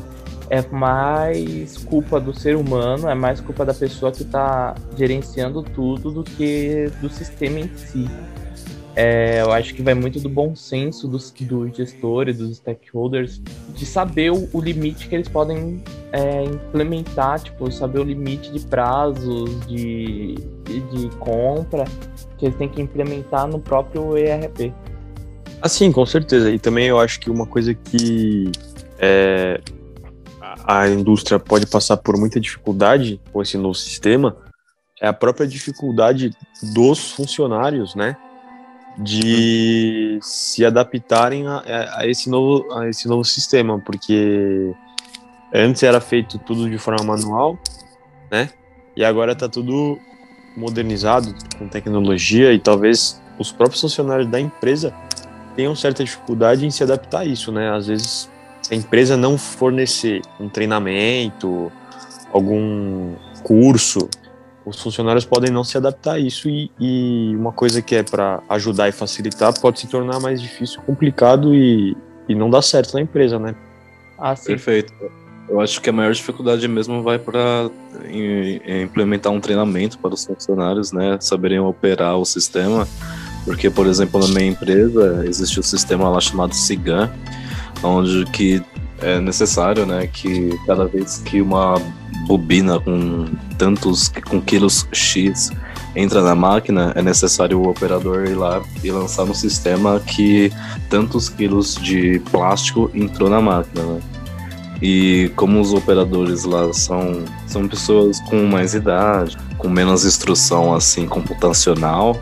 é 0.49 0.61
mais 0.61 1.77
culpa 1.77 2.19
do 2.19 2.37
ser 2.37 2.55
humano, 2.55 3.07
é 3.07 3.15
mais 3.15 3.39
culpa 3.39 3.65
da 3.65 3.73
pessoa 3.73 4.11
que 4.11 4.23
está 4.23 4.75
gerenciando 4.97 5.63
tudo 5.63 6.11
do 6.11 6.23
que 6.23 6.91
do 7.01 7.09
sistema 7.09 7.59
em 7.59 7.69
si. 7.75 8.09
É, 8.95 9.41
eu 9.41 9.51
acho 9.51 9.73
que 9.73 9.81
vai 9.81 9.95
muito 9.95 10.19
do 10.19 10.29
bom 10.29 10.55
senso 10.55 11.07
dos, 11.07 11.31
dos 11.31 11.75
gestores, 11.75 12.37
dos 12.37 12.57
stakeholders, 12.57 13.41
de 13.75 13.85
saber 13.85 14.31
o, 14.31 14.47
o 14.53 14.61
limite 14.61 15.07
que 15.07 15.15
eles 15.15 15.27
podem 15.27 15.81
é, 16.11 16.43
implementar, 16.43 17.39
tipo, 17.39 17.71
saber 17.71 17.99
o 17.99 18.03
limite 18.03 18.51
de 18.51 18.59
prazos, 18.59 19.65
de, 19.65 20.35
de, 20.35 20.79
de 20.81 21.09
compra, 21.17 21.85
que 22.43 22.47
eles 22.47 22.57
têm 22.57 22.67
que 22.67 22.81
implementar 22.81 23.47
no 23.47 23.59
próprio 23.59 24.17
ERP. 24.17 24.73
Assim, 25.61 25.91
com 25.91 26.05
certeza. 26.05 26.51
E 26.51 26.59
também 26.59 26.87
eu 26.87 26.99
acho 26.99 27.19
que 27.21 27.29
uma 27.29 27.45
coisa 27.45 27.73
que 27.73 28.51
é, 28.99 29.61
a 30.67 30.89
indústria 30.89 31.39
pode 31.39 31.65
passar 31.65 31.95
por 31.97 32.17
muita 32.17 32.39
dificuldade 32.39 33.21
com 33.31 33.41
esse 33.41 33.57
novo 33.57 33.75
sistema 33.75 34.35
é 35.01 35.07
a 35.07 35.13
própria 35.13 35.47
dificuldade 35.47 36.31
dos 36.73 37.11
funcionários, 37.11 37.95
né? 37.95 38.17
de 38.95 40.19
se 40.21 40.63
adaptarem 40.63 41.47
a, 41.47 41.63
a, 41.97 42.07
esse 42.07 42.29
novo, 42.29 42.71
a 42.73 42.87
esse 42.87 43.07
novo 43.07 43.23
sistema, 43.23 43.79
porque 43.79 44.71
antes 45.51 45.81
era 45.81 45.99
feito 45.99 46.37
tudo 46.37 46.69
de 46.69 46.77
forma 46.77 47.03
manual, 47.03 47.57
né? 48.31 48.51
E 48.95 49.03
agora 49.03 49.31
está 49.31 49.49
tudo 49.49 49.97
modernizado 50.55 51.33
com 51.57 51.67
tecnologia 51.67 52.53
e 52.53 52.59
talvez 52.59 53.21
os 53.39 53.51
próprios 53.51 53.81
funcionários 53.81 54.27
da 54.27 54.39
empresa 54.39 54.93
tenham 55.55 55.75
certa 55.75 56.03
dificuldade 56.03 56.65
em 56.65 56.71
se 56.71 56.83
adaptar 56.83 57.21
a 57.21 57.25
isso, 57.25 57.51
né? 57.51 57.71
Às 57.71 57.87
vezes 57.87 58.29
se 58.61 58.73
a 58.73 58.77
empresa 58.77 59.17
não 59.17 59.37
fornecer 59.37 60.21
um 60.39 60.47
treinamento, 60.47 61.71
algum 62.31 63.13
curso 63.43 64.09
os 64.65 64.81
funcionários 64.81 65.25
podem 65.25 65.51
não 65.51 65.63
se 65.63 65.77
adaptar 65.77 66.13
a 66.13 66.19
isso 66.19 66.49
e, 66.49 66.71
e 66.79 67.35
uma 67.35 67.51
coisa 67.51 67.81
que 67.81 67.95
é 67.95 68.03
para 68.03 68.41
ajudar 68.49 68.87
e 68.87 68.91
facilitar 68.91 69.53
pode 69.59 69.81
se 69.81 69.87
tornar 69.87 70.19
mais 70.19 70.41
difícil, 70.41 70.81
complicado 70.83 71.53
e, 71.53 71.95
e 72.29 72.35
não 72.35 72.49
dar 72.49 72.61
certo 72.61 72.93
na 72.93 73.01
empresa, 73.01 73.37
né? 73.37 73.55
Ah, 74.17 74.35
sim. 74.35 74.47
Perfeito. 74.47 74.93
Eu 75.49 75.59
acho 75.59 75.81
que 75.81 75.89
a 75.89 75.93
maior 75.93 76.13
dificuldade 76.13 76.67
mesmo 76.67 77.03
vai 77.03 77.19
para 77.19 77.69
implementar 78.65 79.31
um 79.31 79.39
treinamento 79.39 79.99
para 79.99 80.13
os 80.13 80.25
funcionários, 80.25 80.91
né, 80.91 81.17
saberem 81.19 81.59
operar 81.59 82.17
o 82.17 82.25
sistema, 82.25 82.87
porque, 83.45 83.69
por 83.69 83.85
exemplo, 83.87 84.19
na 84.19 84.27
minha 84.27 84.47
empresa 84.47 85.23
existe 85.27 85.59
um 85.59 85.63
sistema 85.63 86.09
lá 86.09 86.19
chamado 86.19 86.53
SIGAN, 86.53 87.11
onde 87.83 88.25
que 88.31 88.63
é 89.01 89.19
necessário, 89.19 89.85
né, 89.85 90.07
que 90.07 90.57
cada 90.65 90.85
vez 90.85 91.17
que 91.25 91.41
uma 91.41 91.75
bobina 92.25 92.79
com 92.79 93.25
tantos 93.57 94.07
com 94.29 94.41
quilos 94.41 94.87
X 94.93 95.51
entra 95.95 96.23
na 96.23 96.33
máquina, 96.33 96.93
é 96.95 97.01
necessário 97.01 97.59
o 97.59 97.69
operador 97.69 98.25
ir 98.25 98.35
lá 98.35 98.61
e 98.83 98.89
lançar 98.89 99.25
no 99.25 99.35
sistema 99.35 99.99
que 99.99 100.51
tantos 100.89 101.29
quilos 101.29 101.75
de 101.75 102.19
plástico 102.31 102.89
entrou 102.93 103.29
na 103.29 103.41
máquina, 103.41 103.83
né? 103.83 104.01
E 104.85 105.31
como 105.37 105.61
os 105.61 105.73
operadores 105.73 106.43
lá 106.43 106.73
são, 106.73 107.23
são 107.47 107.65
pessoas 107.69 108.19
com 108.19 108.43
mais 108.45 108.73
idade, 108.73 109.37
com 109.57 109.69
menos 109.69 110.03
instrução 110.03 110.73
assim 110.73 111.07
computacional, 111.07 112.21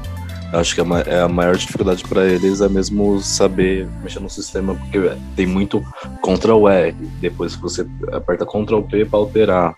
acho 0.53 0.75
que 0.75 0.81
a, 0.81 0.85
é 1.07 1.27
maior 1.27 1.55
dificuldade 1.55 2.03
para 2.03 2.23
eles 2.23 2.61
é 2.61 2.69
mesmo 2.69 3.19
saber 3.19 3.87
mexer 4.03 4.19
no 4.19 4.29
sistema, 4.29 4.75
porque 4.75 5.11
tem 5.35 5.47
muito 5.47 5.83
Ctrl 6.21 6.67
R, 6.67 6.95
depois 7.19 7.55
você 7.55 7.83
aperta 8.11 8.45
Ctrl 8.45 8.81
P 8.81 9.05
para 9.05 9.17
alterar. 9.17 9.75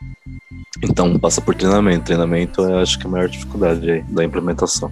Então 0.83 1.17
passa 1.17 1.39
por 1.39 1.55
treinamento. 1.55 2.03
Treinamento 2.03 2.65
é 2.65 2.81
acho 2.81 2.99
que 2.99 3.07
a 3.07 3.09
maior 3.09 3.29
dificuldade 3.29 4.01
da 4.09 4.25
implementação. 4.25 4.91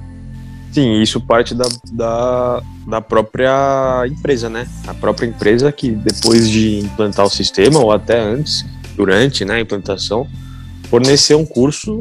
Sim, 0.72 1.02
isso 1.02 1.20
parte 1.20 1.54
da, 1.54 1.68
da, 1.92 2.64
da 2.88 3.02
própria 3.02 4.06
empresa, 4.08 4.50
né? 4.50 4.68
A 4.88 4.94
própria 4.94 5.28
empresa 5.28 5.72
que 5.72 5.92
depois 5.92 6.50
de 6.50 6.80
implantar 6.80 7.26
o 7.26 7.30
sistema, 7.30 7.80
ou 7.80 7.92
até 7.92 8.20
antes, 8.20 8.66
durante 8.96 9.44
né, 9.44 9.56
a 9.56 9.60
implantação, 9.60 10.28
fornecer 10.90 11.36
um 11.36 11.46
curso 11.46 11.98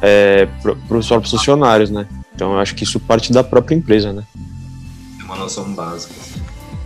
é, 0.00 0.48
para 0.62 0.98
os 0.98 1.06
próprios 1.06 1.30
funcionários, 1.30 1.90
né? 1.90 2.08
Então 2.34 2.52
eu 2.54 2.58
acho 2.58 2.74
que 2.74 2.82
isso 2.82 2.98
parte 2.98 3.32
da 3.32 3.44
própria 3.44 3.76
empresa, 3.76 4.12
né? 4.12 4.24
É 5.20 5.24
uma 5.24 5.36
noção 5.36 5.72
básica. 5.74 6.14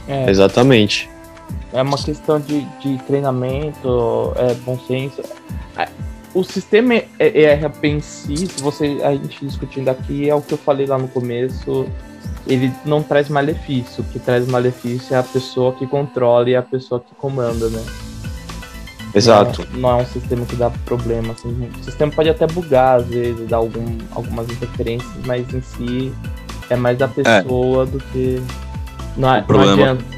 É. 0.07 0.31
Exatamente. 0.31 1.09
É 1.73 1.81
uma 1.81 1.97
questão 1.97 2.39
de, 2.41 2.61
de 2.81 2.99
treinamento, 3.07 4.33
é, 4.37 4.55
bom 4.55 4.79
senso. 4.87 5.23
É, 6.37 6.39
o 6.39 6.45
sistema 6.45 6.95
ERP 7.19 7.85
em 7.85 8.01
si, 8.01 8.37
se 8.37 8.63
você, 8.63 8.99
a 9.03 9.13
gente 9.13 9.45
discutindo 9.45 9.89
aqui, 9.89 10.29
é 10.29 10.35
o 10.35 10.43
que 10.43 10.53
eu 10.53 10.59
falei 10.59 10.87
lá 10.87 10.99
no 10.99 11.09
começo, 11.09 11.87
ele 12.47 12.73
não 12.85 13.03
traz 13.03 13.29
malefício. 13.29 14.05
O 14.05 14.07
que 14.13 14.19
traz 14.19 14.47
malefício 14.47 15.15
é 15.15 15.19
a 15.19 15.23
pessoa 15.23 15.73
que 15.73 15.87
controla 15.87 16.51
e 16.51 16.57
a 16.57 16.63
pessoa 16.63 17.01
que 17.01 17.15
comanda, 17.15 17.69
né? 17.69 17.83
Exato. 19.15 19.67
Não, 19.73 19.81
não, 19.81 19.91
é 20.01 20.03
um 20.03 20.07
sistema 20.07 20.45
que 20.45 20.57
dá 20.57 20.71
problema. 20.85 21.33
Assim. 21.33 21.71
O 21.81 21.85
sistema 21.85 22.13
pode 22.13 22.29
até 22.29 22.47
bugar, 22.47 23.01
às 23.01 23.07
vezes, 23.07 23.49
dar 23.49 23.57
algum, 23.57 23.99
algumas 24.11 24.49
interferências, 24.51 25.11
mas 25.25 25.53
em 25.55 25.63
si 25.63 26.13
é 26.69 26.77
mais 26.77 26.99
da 26.99 27.09
pessoa 27.09 27.85
é. 27.85 27.87
do 27.87 27.99
que. 27.99 28.43
Não, 29.17 29.35
é, 29.35 29.41
o 29.41 29.45
problema, 29.45 29.95
não 29.95 30.16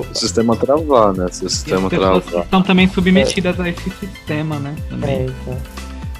adianta. 0.00 0.16
O 0.16 0.18
sistema 0.18 0.56
travar, 0.56 1.12
né? 1.14 1.26
Se 1.30 1.44
o 1.44 1.50
sistema 1.50 1.88
travar. 1.88 2.18
estão 2.18 2.62
também 2.62 2.88
submetidas 2.88 3.58
é. 3.58 3.62
a 3.62 3.68
esse 3.68 3.90
sistema, 3.90 4.58
né? 4.58 4.74
Também. 4.88 5.10
É, 5.10 5.22
então. 5.24 5.56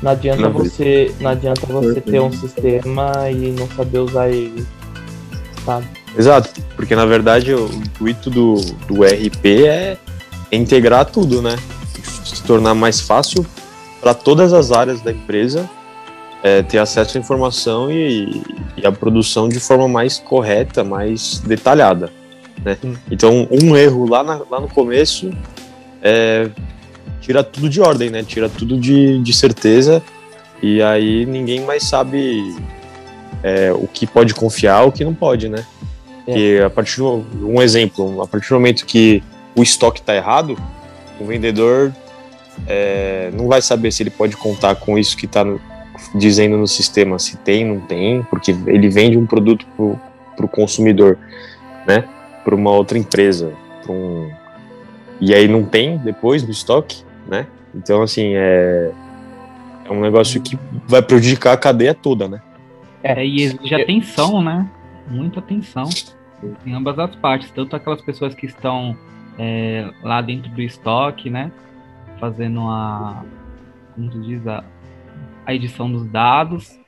Não 0.02 0.11
adianta 0.11 0.43
não, 0.43 0.52
você, 0.52 1.14
não 1.21 1.31
adianta 1.31 1.66
você 1.66 2.00
ter 2.00 2.21
um 2.21 2.31
sistema 2.31 3.31
e 3.31 3.52
não 3.52 3.66
saber 3.69 3.99
usar 4.00 4.28
ele. 4.28 4.66
Sabe? 5.64 5.87
Exato, 6.16 6.50
porque 6.76 6.95
na 6.95 7.07
verdade 7.07 7.54
o 7.54 7.66
intuito 7.66 8.28
do, 8.28 8.54
do 8.87 9.02
RP 9.02 9.66
é 9.66 9.97
integrar 10.52 11.07
tudo, 11.07 11.40
né? 11.40 11.57
se 12.25 12.43
tornar 12.43 12.75
mais 12.75 13.00
fácil 13.00 13.45
para 14.00 14.12
todas 14.14 14.52
as 14.52 14.71
áreas 14.71 15.00
da 15.00 15.11
empresa 15.11 15.69
é, 16.43 16.62
ter 16.62 16.78
acesso 16.78 17.16
à 17.16 17.21
informação 17.21 17.90
e, 17.90 18.43
e, 18.76 18.87
a 18.87 18.93
produção 18.93 19.49
de 19.49 19.59
forma 19.59 19.88
mais 19.88 20.19
correta, 20.19 20.85
mais 20.85 21.38
detalhada. 21.38 22.12
Né? 22.64 22.76
Então, 23.11 23.47
um 23.50 23.76
erro 23.76 24.09
lá, 24.09 24.23
na, 24.23 24.40
lá 24.50 24.61
no 24.61 24.68
começo 24.68 25.30
é, 26.02 26.49
tira 27.21 27.44
tudo 27.44 27.68
de 27.68 27.80
ordem, 27.80 28.11
né? 28.11 28.23
tira 28.23 28.49
tudo 28.49 28.78
de, 28.78 29.18
de 29.21 29.33
certeza, 29.33 30.02
e 30.62 30.83
aí 30.83 31.26
ninguém 31.26 31.61
mais 31.61 31.85
sabe 31.85 32.56
é, 33.42 33.73
o 33.73 33.87
que 33.87 34.06
pode 34.06 34.35
confiar 34.35 34.87
o 34.87 34.92
que 34.92 35.04
não 35.04 35.14
pode. 35.14 35.49
Né? 35.49 35.64
É. 36.26 36.38
E 36.38 36.62
a 36.62 36.71
partir 36.71 36.99
do, 36.99 37.25
um 37.42 37.61
exemplo, 37.61 38.23
a 38.23 38.26
partir 38.26 38.49
do 38.49 38.54
momento 38.54 38.87
que 38.87 39.23
o 39.54 39.62
estoque 39.62 40.00
está 40.00 40.14
errado, 40.14 40.56
o 41.21 41.26
vendedor 41.26 41.92
é, 42.66 43.30
não 43.35 43.47
vai 43.49 43.61
saber 43.61 43.92
se 43.92 44.02
ele 44.02 44.11
pode 44.11 44.37
contar 44.37 44.75
com 44.76 44.99
isso 44.99 45.16
que 45.16 45.26
está 45.26 45.44
dizendo 46.14 46.56
no 46.56 46.66
sistema, 46.66 47.18
se 47.18 47.37
tem, 47.38 47.64
não 47.64 47.80
tem, 47.80 48.23
porque 48.25 48.54
ele 48.66 48.88
vende 48.88 49.16
um 49.16 49.26
produto 49.26 49.66
para 50.37 50.44
o 50.44 50.49
consumidor, 50.49 51.18
né? 51.87 52.04
Para 52.45 52.55
uma 52.55 52.71
outra 52.71 52.99
empresa, 52.99 53.55
um... 53.89 54.31
e 55.21 55.35
aí 55.35 55.49
não 55.49 55.65
tem 55.65 55.97
depois 55.99 56.43
no 56.43 56.51
estoque, 56.51 57.03
né? 57.27 57.47
Então 57.75 58.03
assim 58.03 58.33
é 58.35 58.93
é 59.87 59.93
um 59.93 60.01
negócio 60.01 60.41
que 60.41 60.59
vai 60.87 61.03
prejudicar 61.03 61.53
a 61.53 61.57
cadeia 61.57 61.95
toda, 61.95 62.27
né? 62.27 62.41
É, 63.03 63.25
e 63.25 63.43
exige 63.43 63.75
atenção, 63.75 64.43
né? 64.43 64.67
Muita 65.09 65.41
atenção 65.41 65.89
em 66.65 66.73
ambas 66.73 66.99
as 66.99 67.15
partes, 67.17 67.51
tanto 67.51 67.77
aquelas 67.77 68.01
pessoas 68.01 68.35
que 68.35 68.47
estão 68.47 68.97
é, 69.39 69.91
lá 70.03 70.21
dentro 70.23 70.51
do 70.51 70.63
estoque, 70.63 71.29
né? 71.29 71.51
fazendo 72.19 72.61
a, 72.63 73.25
como 73.95 74.11
tu 74.11 74.21
diz, 74.23 74.47
a, 74.47 74.65
a 75.45 75.55
edição 75.55 75.91
dos 75.91 76.07
dados, 76.07 76.79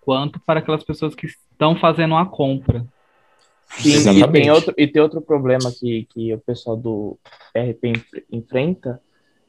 quanto 0.00 0.40
para 0.40 0.60
aquelas 0.60 0.82
pessoas 0.82 1.14
que 1.14 1.26
estão 1.26 1.76
fazendo 1.76 2.16
a 2.16 2.26
compra. 2.26 2.84
Sim, 3.68 4.20
e 4.20 4.28
tem, 4.28 4.50
outro, 4.50 4.74
e 4.76 4.86
tem 4.86 5.02
outro 5.02 5.20
problema 5.20 5.70
que, 5.72 6.06
que 6.12 6.32
o 6.32 6.38
pessoal 6.38 6.76
do 6.76 7.18
RP 7.56 7.92
enfrenta, 8.30 9.00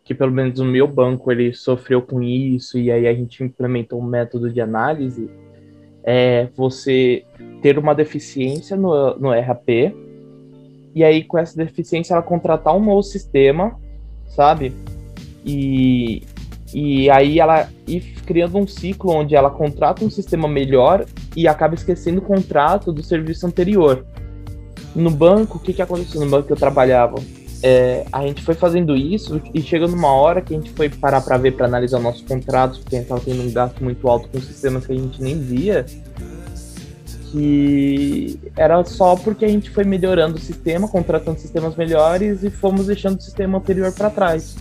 que 0.04 0.14
pelo 0.14 0.32
menos 0.32 0.60
o 0.60 0.66
meu 0.66 0.88
banco 0.88 1.32
ele 1.32 1.54
sofreu 1.54 2.02
com 2.02 2.22
isso, 2.22 2.78
e 2.78 2.92
aí 2.92 3.08
a 3.08 3.14
gente 3.14 3.44
implementou 3.44 4.00
um 4.00 4.06
método 4.06 4.50
de 4.50 4.62
análise, 4.62 5.30
é 6.04 6.48
você 6.56 7.24
ter 7.62 7.78
uma 7.78 7.94
deficiência 7.94 8.76
no, 8.76 9.16
no 9.18 9.32
RP, 9.32 9.96
e 10.94 11.04
aí 11.04 11.24
com 11.24 11.38
essa 11.38 11.56
deficiência 11.58 12.14
ela 12.14 12.24
contratar 12.24 12.76
um 12.76 12.84
novo 12.84 13.04
sistema 13.04 13.78
sabe? 14.36 14.74
E, 15.46 16.24
e 16.74 17.10
aí 17.10 17.40
ela 17.40 17.70
ir 17.88 18.02
criando 18.26 18.58
um 18.58 18.68
ciclo 18.68 19.12
onde 19.12 19.36
ela 19.36 19.50
contrata 19.50 20.04
um 20.04 20.10
sistema 20.10 20.48
melhor 20.48 21.06
e 21.36 21.48
acaba 21.48 21.76
esquecendo 21.76 22.20
o 22.20 22.22
contrato 22.22 22.92
do 22.92 23.04
serviço 23.04 23.46
anterior. 23.46 24.06
No 24.96 25.12
banco, 25.12 25.58
o 25.58 25.60
que, 25.60 25.74
que 25.74 25.82
aconteceu 25.82 26.22
no 26.22 26.30
banco 26.30 26.48
que 26.48 26.54
eu 26.54 26.58
trabalhava? 26.58 27.16
É, 27.62 28.06
a 28.12 28.22
gente 28.22 28.44
foi 28.44 28.54
fazendo 28.54 28.96
isso 28.96 29.42
e 29.54 29.62
chega 29.62 29.88
numa 29.88 30.12
hora 30.14 30.42
que 30.42 30.54
a 30.54 30.58
gente 30.58 30.72
foi 30.72 30.88
parar 30.90 31.22
para 31.22 31.38
ver, 31.38 31.54
para 31.54 31.66
analisar 31.66 32.00
nossos 32.00 32.22
contratos, 32.22 32.80
porque 32.80 32.96
a 32.96 33.00
gente 33.00 33.06
estava 33.06 33.22
tendo 33.22 33.42
um 33.42 33.52
gasto 33.52 33.84
muito 33.84 34.08
alto 34.08 34.30
com 34.30 34.40
sistemas 34.40 34.86
que 34.86 34.94
a 34.94 34.96
gente 34.96 35.22
nem 35.22 35.40
via 35.40 35.86
que 37.36 38.40
era 38.56 38.82
só 38.86 39.14
porque 39.18 39.44
a 39.44 39.48
gente 39.50 39.70
foi 39.70 39.84
melhorando 39.84 40.38
o 40.38 40.40
sistema, 40.40 40.88
contratando 40.88 41.38
sistemas 41.38 41.76
melhores 41.76 42.44
e 42.44 42.50
fomos 42.50 42.88
deixando 42.88 43.20
o 43.20 43.22
sistema 43.22 43.58
anterior 43.58 43.92
para 43.92 44.10
trás. 44.10 44.56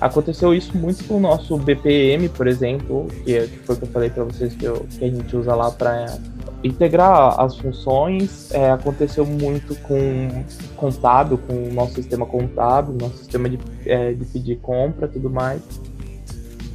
Aconteceu 0.00 0.54
isso 0.54 0.76
muito 0.76 1.04
com 1.04 1.16
o 1.16 1.20
nosso 1.20 1.56
BPM, 1.56 2.28
por 2.28 2.46
exemplo, 2.46 3.06
que, 3.24 3.40
foi 3.64 3.74
o 3.74 3.78
que 3.78 3.84
eu 3.84 3.88
falei 3.88 4.10
para 4.10 4.24
vocês 4.24 4.54
que, 4.54 4.64
eu, 4.64 4.86
que, 4.90 5.04
a 5.04 5.08
gente 5.08 5.36
usa 5.36 5.54
lá 5.54 5.70
para 5.72 6.18
integrar 6.62 7.40
as 7.40 7.56
funções. 7.56 8.52
É, 8.52 8.70
aconteceu 8.70 9.26
muito 9.26 9.74
com 9.82 10.44
contábil, 10.76 11.38
com 11.38 11.52
o 11.52 11.72
nosso 11.72 11.94
sistema 11.94 12.24
contábil, 12.24 12.94
nosso 13.00 13.18
sistema 13.18 13.48
de, 13.48 13.58
é, 13.86 14.12
de 14.12 14.24
pedir 14.24 14.56
compra 14.60 15.08
tudo 15.08 15.28
mais. 15.28 15.62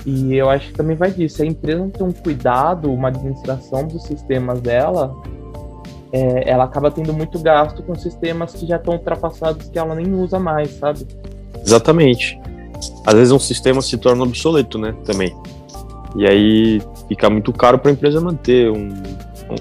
E 0.05 0.35
eu 0.35 0.49
acho 0.49 0.67
que 0.67 0.73
também 0.73 0.97
vai 0.97 1.11
disso. 1.11 1.41
A 1.41 1.45
empresa 1.45 1.79
não 1.79 1.89
tem 1.89 2.05
um 2.05 2.11
cuidado, 2.11 2.91
uma 2.91 3.07
administração 3.07 3.87
dos 3.87 4.03
sistemas 4.03 4.59
dela, 4.59 5.15
é, 6.13 6.47
ela 6.47 6.65
acaba 6.65 6.91
tendo 6.91 7.11
muito 7.11 7.39
gasto 7.39 7.81
com 7.81 7.95
sistemas 7.95 8.53
que 8.53 8.67
já 8.67 8.75
estão 8.75 8.93
ultrapassados, 8.93 9.67
que 9.69 9.79
ela 9.79 9.95
nem 9.95 10.13
usa 10.13 10.37
mais, 10.37 10.69
sabe? 10.77 11.07
Exatamente. 11.65 12.39
Às 13.05 13.13
vezes 13.13 13.31
um 13.31 13.39
sistema 13.39 13.81
se 13.81 13.97
torna 13.97 14.23
obsoleto, 14.23 14.77
né? 14.77 14.95
Também. 15.05 15.35
E 16.15 16.25
aí 16.25 16.81
fica 17.07 17.29
muito 17.29 17.51
caro 17.51 17.77
para 17.79 17.91
a 17.91 17.93
empresa 17.93 18.21
manter 18.21 18.69
um, 18.69 18.89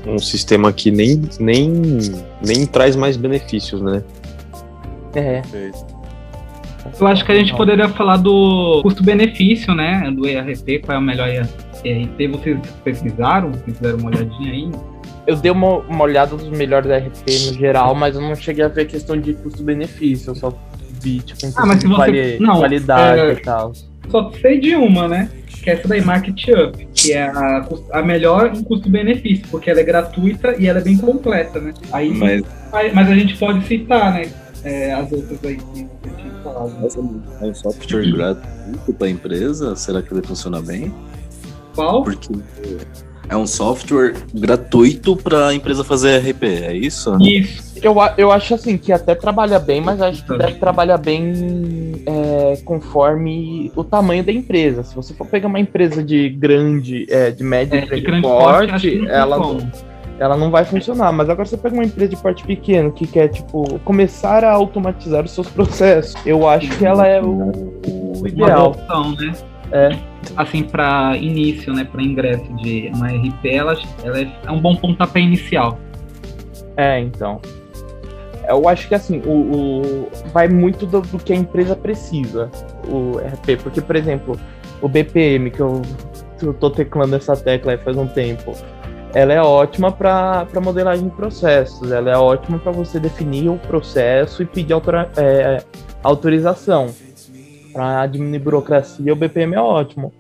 um, 0.06 0.14
um, 0.14 0.18
sistema 0.18 0.72
que 0.72 0.90
nem, 0.90 1.22
nem, 1.40 1.72
nem 2.44 2.66
traz 2.66 2.94
mais 2.94 3.16
benefícios, 3.16 3.80
né? 3.80 4.02
É. 5.14 5.42
Eu 7.00 7.06
acho 7.06 7.24
que 7.24 7.32
a 7.32 7.34
gente 7.34 7.54
poderia 7.56 7.88
falar 7.88 8.16
do 8.16 8.80
custo-benefício, 8.82 9.74
né? 9.74 10.10
Do 10.10 10.26
ERP, 10.26 10.84
qual 10.84 10.96
é 10.96 10.98
o 10.98 11.02
melhor 11.02 11.28
ERP. 11.28 11.50
Vocês 12.30 12.58
pesquisaram? 12.84 13.52
Fizeram 13.52 13.98
uma 13.98 14.10
olhadinha 14.10 14.52
aí? 14.52 14.70
Eu 15.26 15.36
dei 15.36 15.50
uma, 15.50 15.78
uma 15.78 16.04
olhada 16.04 16.36
dos 16.36 16.48
melhores 16.48 16.90
ERP 16.90 17.28
no 17.46 17.54
geral, 17.54 17.94
mas 17.94 18.14
eu 18.14 18.20
não 18.20 18.34
cheguei 18.34 18.64
a 18.64 18.68
ver 18.68 18.82
a 18.82 18.86
questão 18.86 19.16
de 19.16 19.34
custo-benefício. 19.34 20.30
Eu 20.30 20.34
só 20.34 20.52
vi, 21.02 21.20
tipo, 21.20 21.52
ah, 21.56 21.66
mas 21.66 21.80
se 21.80 21.86
você... 21.86 21.96
quali... 21.96 22.38
não, 22.38 22.58
qualidade 22.58 23.20
é... 23.20 23.32
e 23.32 23.36
tal. 23.36 23.72
Só 24.10 24.30
sei 24.40 24.60
de 24.60 24.74
uma, 24.74 25.08
né? 25.08 25.30
Que 25.62 25.70
é 25.70 25.72
essa 25.74 25.86
daí, 25.86 26.00
Market 26.00 26.48
Up, 26.48 26.88
que 26.92 27.12
é 27.12 27.22
a, 27.22 27.68
a 27.92 28.02
melhor 28.02 28.52
em 28.54 28.62
custo-benefício, 28.64 29.46
porque 29.50 29.70
ela 29.70 29.80
é 29.80 29.84
gratuita 29.84 30.56
e 30.58 30.66
ela 30.66 30.80
é 30.80 30.82
bem 30.82 30.96
completa, 30.96 31.60
né? 31.60 31.72
Aí, 31.92 32.10
mas... 32.12 32.42
mas 32.92 33.08
a 33.08 33.14
gente 33.14 33.36
pode 33.36 33.64
citar, 33.66 34.12
né? 34.12 34.28
é, 34.64 34.92
as 34.92 35.10
outras 35.12 35.38
aí 35.44 35.56
que 35.56 35.64
você 35.64 36.16
tinha 36.16 36.32
falado. 36.42 36.72
Mas 36.80 36.96
é 36.96 37.00
um 37.46 37.54
software 37.54 38.10
gratuito 38.10 38.92
para 38.92 39.06
a 39.06 39.10
empresa? 39.10 39.76
Será 39.76 40.02
que 40.02 40.12
ele 40.12 40.22
funciona 40.22 40.60
bem? 40.60 40.92
Qual? 41.74 42.02
Porque 42.04 42.32
é 43.28 43.36
um 43.36 43.46
software 43.46 44.14
gratuito 44.34 45.16
para 45.16 45.48
a 45.48 45.54
empresa 45.54 45.82
fazer 45.82 46.18
RP, 46.18 46.42
é 46.44 46.76
isso? 46.76 47.16
Isso. 47.20 47.71
Eu, 47.82 47.96
eu 48.16 48.30
acho 48.30 48.54
assim 48.54 48.78
que 48.78 48.92
até 48.92 49.12
trabalha 49.12 49.58
bem, 49.58 49.80
mas 49.80 50.00
acho 50.00 50.24
que 50.24 50.38
deve 50.38 50.54
trabalhar 50.54 50.98
bem 50.98 51.32
é, 52.06 52.56
conforme 52.64 53.72
o 53.74 53.82
tamanho 53.82 54.22
da 54.22 54.30
empresa. 54.30 54.84
Se 54.84 54.94
você 54.94 55.12
for 55.12 55.26
pegar 55.26 55.48
uma 55.48 55.58
empresa 55.58 56.00
de 56.00 56.28
grande, 56.28 57.06
é, 57.10 57.32
de 57.32 57.42
médio 57.42 57.78
é, 57.78 57.80
de 57.80 58.20
porte, 58.22 59.04
ela 59.08 59.36
não, 59.36 59.70
ela 60.16 60.36
não 60.36 60.48
vai 60.48 60.64
funcionar. 60.64 61.12
Mas 61.12 61.28
agora 61.28 61.44
você 61.44 61.56
pega 61.56 61.74
uma 61.74 61.84
empresa 61.84 62.14
de 62.14 62.22
porte 62.22 62.44
pequeno 62.44 62.92
que 62.92 63.04
quer, 63.04 63.28
tipo, 63.28 63.80
começar 63.80 64.44
a 64.44 64.52
automatizar 64.52 65.24
os 65.24 65.32
seus 65.32 65.48
processos. 65.48 66.14
Eu 66.24 66.48
acho 66.48 66.70
que 66.78 66.86
ela 66.86 67.04
é 67.04 67.20
o, 67.20 67.50
o 68.20 68.28
ideal. 68.28 68.60
Uma 68.60 68.68
opção, 68.68 69.12
né? 69.16 69.32
É. 69.72 69.98
Assim, 70.36 70.62
para 70.62 71.16
início, 71.16 71.72
né, 71.72 71.82
para 71.82 72.00
ingresso 72.00 72.44
de 72.56 72.92
uma 72.94 73.08
RP, 73.08 73.46
ela, 73.46 73.76
ela 74.04 74.20
é 74.20 74.50
um 74.50 74.60
bom 74.60 74.76
pontapé 74.76 75.18
inicial. 75.18 75.80
É, 76.76 77.00
então 77.00 77.40
eu 78.48 78.68
acho 78.68 78.88
que 78.88 78.94
assim, 78.94 79.20
o, 79.24 79.30
o 79.30 80.08
vai 80.32 80.48
muito 80.48 80.86
do, 80.86 81.00
do, 81.00 81.18
que 81.18 81.32
a 81.32 81.36
empresa 81.36 81.76
precisa, 81.76 82.50
o 82.88 83.18
RP. 83.18 83.62
Porque, 83.62 83.80
por 83.80 83.96
exemplo, 83.96 84.38
o 84.80 84.88
BPM, 84.88 85.50
que 85.50 85.60
eu, 85.60 85.82
eu 86.42 86.52
tô 86.54 86.70
teclando 86.70 87.16
essa 87.16 87.36
tecla 87.36 87.76
faz 87.78 87.96
um 87.96 88.06
tempo, 88.06 88.52
ela 89.14 89.32
é 89.32 89.40
ótima 89.40 89.92
para 89.92 90.46
modelagem 90.62 91.08
de 91.08 91.14
processos, 91.14 91.90
ela 91.92 92.10
é 92.10 92.16
ótima 92.16 92.58
para 92.58 92.72
você 92.72 92.98
definir 92.98 93.48
o 93.48 93.58
processo 93.58 94.42
e 94.42 94.46
pedir 94.46 94.72
autora, 94.72 95.10
é, 95.16 95.62
autorização. 96.02 96.88
Para 97.72 98.06
diminuir 98.06 98.38
burocracia, 98.38 99.12
o 99.12 99.16
BPM 99.16 99.54
é 99.54 99.60
ótimo. 99.60 100.12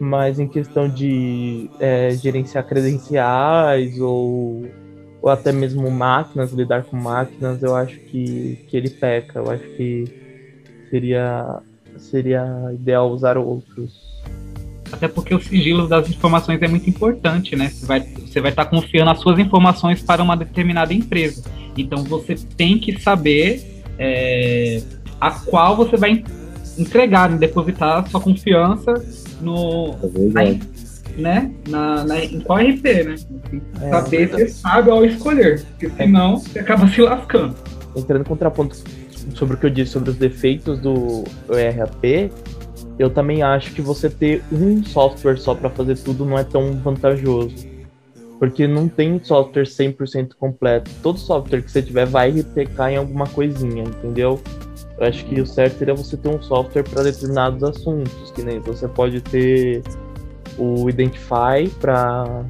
Mas 0.00 0.40
em 0.40 0.48
questão 0.48 0.88
de 0.88 1.70
é, 1.78 2.10
gerenciar 2.10 2.66
credenciais 2.66 4.00
ou 4.00 4.64
ou 5.24 5.30
até 5.30 5.50
mesmo 5.52 5.90
máquinas, 5.90 6.52
lidar 6.52 6.84
com 6.84 6.98
máquinas, 6.98 7.62
eu 7.62 7.74
acho 7.74 7.98
que, 7.98 8.58
que 8.68 8.76
ele 8.76 8.90
peca. 8.90 9.38
Eu 9.38 9.50
acho 9.50 9.64
que 9.74 10.04
seria, 10.90 11.62
seria 11.96 12.44
ideal 12.74 13.10
usar 13.10 13.38
outros. 13.38 14.04
Até 14.92 15.08
porque 15.08 15.34
o 15.34 15.40
sigilo 15.40 15.88
das 15.88 16.10
informações 16.10 16.60
é 16.60 16.68
muito 16.68 16.90
importante, 16.90 17.56
né? 17.56 17.70
Você 17.70 17.86
vai, 17.86 18.00
você 18.00 18.38
vai 18.38 18.50
estar 18.50 18.66
confiando 18.66 19.12
as 19.12 19.18
suas 19.18 19.38
informações 19.38 20.02
para 20.02 20.22
uma 20.22 20.36
determinada 20.36 20.92
empresa. 20.92 21.42
Então 21.74 22.04
você 22.04 22.34
tem 22.34 22.78
que 22.78 23.00
saber 23.00 23.82
é, 23.98 24.82
a 25.18 25.30
qual 25.30 25.74
você 25.74 25.96
vai 25.96 26.22
entregar, 26.76 27.30
depositar 27.38 28.06
sua 28.10 28.20
confiança 28.20 28.92
no, 29.40 29.94
é 30.36 30.73
né, 31.16 31.50
na, 31.68 32.04
na, 32.04 32.24
em 32.24 32.40
qual 32.40 32.58
RP, 32.58 32.84
né? 33.04 33.14
É, 33.80 33.90
saber 33.90 34.28
se 34.28 34.32
você 34.32 34.48
sabe 34.48 34.90
ao 34.90 35.04
escolher, 35.04 35.62
porque 35.62 35.86
é. 35.86 35.90
senão 35.90 36.38
você 36.38 36.58
acaba 36.58 36.88
se 36.88 37.00
lascando. 37.00 37.54
Entrando 37.96 38.22
em 38.22 38.24
contraponto 38.24 38.76
sobre 39.34 39.54
o 39.54 39.58
que 39.58 39.66
eu 39.66 39.70
disse 39.70 39.92
sobre 39.92 40.10
os 40.10 40.16
defeitos 40.16 40.78
do 40.80 41.24
ERP, 41.50 42.30
eu 42.98 43.10
também 43.10 43.42
acho 43.42 43.72
que 43.72 43.82
você 43.82 44.08
ter 44.08 44.42
um 44.52 44.82
software 44.84 45.36
só 45.36 45.54
para 45.54 45.70
fazer 45.70 45.96
tudo 45.98 46.24
não 46.24 46.38
é 46.38 46.44
tão 46.44 46.72
vantajoso. 46.72 47.72
Porque 48.38 48.66
não 48.66 48.88
tem 48.88 49.20
software 49.22 49.64
100% 49.64 50.34
completo. 50.38 50.90
Todo 51.02 51.18
software 51.18 51.62
que 51.62 51.70
você 51.70 51.82
tiver 51.82 52.06
vai 52.06 52.30
replicar 52.30 52.92
em 52.92 52.96
alguma 52.96 53.26
coisinha, 53.26 53.84
entendeu? 53.84 54.40
Eu 54.98 55.06
acho 55.06 55.24
que 55.24 55.40
o 55.40 55.46
certo 55.46 55.78
seria 55.78 55.94
você 55.94 56.16
ter 56.16 56.28
um 56.28 56.40
software 56.42 56.84
para 56.84 57.02
determinados 57.02 57.62
assuntos, 57.62 58.30
que 58.32 58.42
nem 58.42 58.60
você 58.60 58.86
pode 58.86 59.20
ter 59.20 59.82
o 60.58 60.88
Identify 60.88 61.68
para 61.80 62.44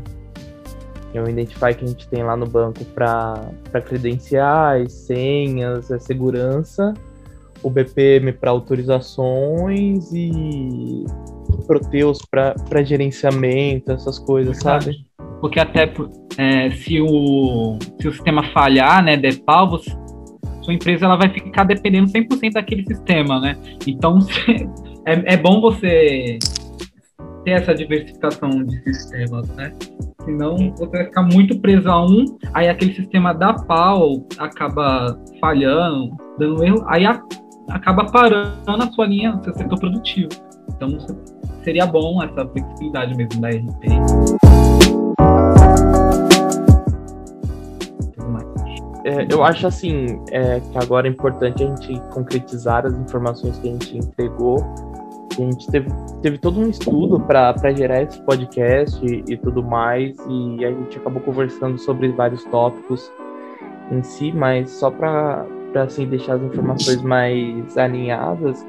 é 1.14 1.23
o 1.23 1.29
Identify 1.29 1.73
que 1.75 1.85
a 1.85 1.88
gente 1.88 2.09
tem 2.09 2.25
lá 2.25 2.37
no 2.37 2.47
banco 2.47 2.85
para 2.87 3.51
credenciais, 3.87 4.93
senhas, 4.93 5.90
é 5.90 5.99
segurança, 5.99 6.93
o 7.62 7.71
BPM 7.71 8.33
para 8.33 8.51
autorizações 8.51 10.12
e 10.12 11.05
Proteus 11.67 12.19
para 12.31 12.83
gerenciamento, 12.83 13.93
essas 13.93 14.19
coisas, 14.19 14.59
sabe? 14.59 15.07
Porque 15.40 15.61
até 15.61 15.90
é, 16.37 16.71
se, 16.71 17.01
o, 17.01 17.79
se 18.01 18.09
o 18.09 18.12
sistema 18.12 18.43
falhar, 18.53 19.03
né, 19.03 19.17
der 19.17 19.38
pau, 19.45 19.71
você, 19.71 19.90
sua 20.62 20.75
empresa 20.75 21.07
ela 21.07 21.17
vai 21.17 21.29
ficar 21.29 21.64
dependendo 21.64 22.11
100% 22.11 22.53
daquele 22.53 22.85
sistema, 22.85 23.40
né? 23.40 23.57
Então 23.87 24.19
é, 25.07 25.35
é 25.35 25.37
bom 25.37 25.61
você 25.61 26.38
ter 27.44 27.52
essa 27.52 27.74
diversificação 27.74 28.50
de 28.64 28.83
sistemas, 28.83 29.48
né? 29.50 29.72
Senão 30.24 30.57
você 30.76 30.87
vai 30.87 31.04
ficar 31.04 31.22
muito 31.22 31.59
preso 31.61 31.88
a 31.88 32.04
um, 32.04 32.24
aí 32.54 32.68
aquele 32.68 32.94
sistema 32.94 33.35
dá 33.35 33.52
pau, 33.52 34.26
acaba 34.38 35.18
falhando, 35.40 36.16
dando 36.38 36.64
erro, 36.64 36.83
aí 36.88 37.04
a, 37.04 37.22
acaba 37.68 38.07
parando 38.07 38.83
a 38.83 38.90
sua 38.90 39.07
linha, 39.07 39.38
seu 39.44 39.54
setor 39.54 39.78
produtivo. 39.78 40.30
Então 40.74 40.88
seria 41.62 41.87
bom 41.87 42.22
essa 42.22 42.46
flexibilidade 42.48 43.14
mesmo 43.16 43.40
da 43.40 43.50
RP. 43.50 43.85
É, 49.07 49.26
eu 49.30 49.44
acho 49.44 49.66
assim 49.66 50.18
é, 50.30 50.61
que 50.61 50.78
agora 50.78 51.07
é 51.07 51.11
importante 51.11 51.62
a 51.62 51.66
gente 51.66 52.00
concretizar 52.11 52.87
as 52.87 52.94
informações 52.94 53.59
que 53.59 53.68
a 53.68 53.72
gente 53.72 53.98
entregou 53.98 54.57
a 55.42 55.51
gente 55.51 55.66
teve, 55.70 55.88
teve 56.23 56.38
todo 56.38 56.61
um 56.61 56.68
estudo 56.68 57.20
para 57.20 57.55
gerar 57.73 58.03
esse 58.03 58.20
podcast 58.23 59.05
e, 59.05 59.25
e, 59.29 59.37
tudo 59.37 59.62
mais, 59.62 60.16
e 60.29 60.64
a 60.64 60.70
gente 60.70 60.99
acabou 60.99 61.20
conversando 61.23 61.79
sobre 61.79 62.09
vários 62.12 62.44
tópicos 62.44 63.11
em 63.90 64.03
si, 64.03 64.33
mas 64.33 64.70
só 64.70 64.90
para 64.90 65.47
assim, 65.75 66.07
deixar 66.07 66.35
as 66.35 66.42
informações 66.42 67.03
mais 67.03 67.77
alinhadas, 67.77 68.64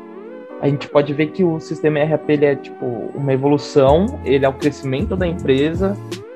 a 0.61 0.67
gente 0.67 0.87
pode 0.89 1.13
ver 1.13 1.27
que 1.27 1.43
o 1.43 1.59
sistema 1.59 1.99
ERP 1.99 2.29
ele 2.29 2.45
é 2.45 2.55
tipo 2.55 2.85
uma 3.13 3.33
evolução, 3.33 4.05
ele 4.23 4.45
é 4.45 4.49
o 4.49 4.53
crescimento 4.53 5.15
da 5.15 5.27
empresa, 5.27 5.95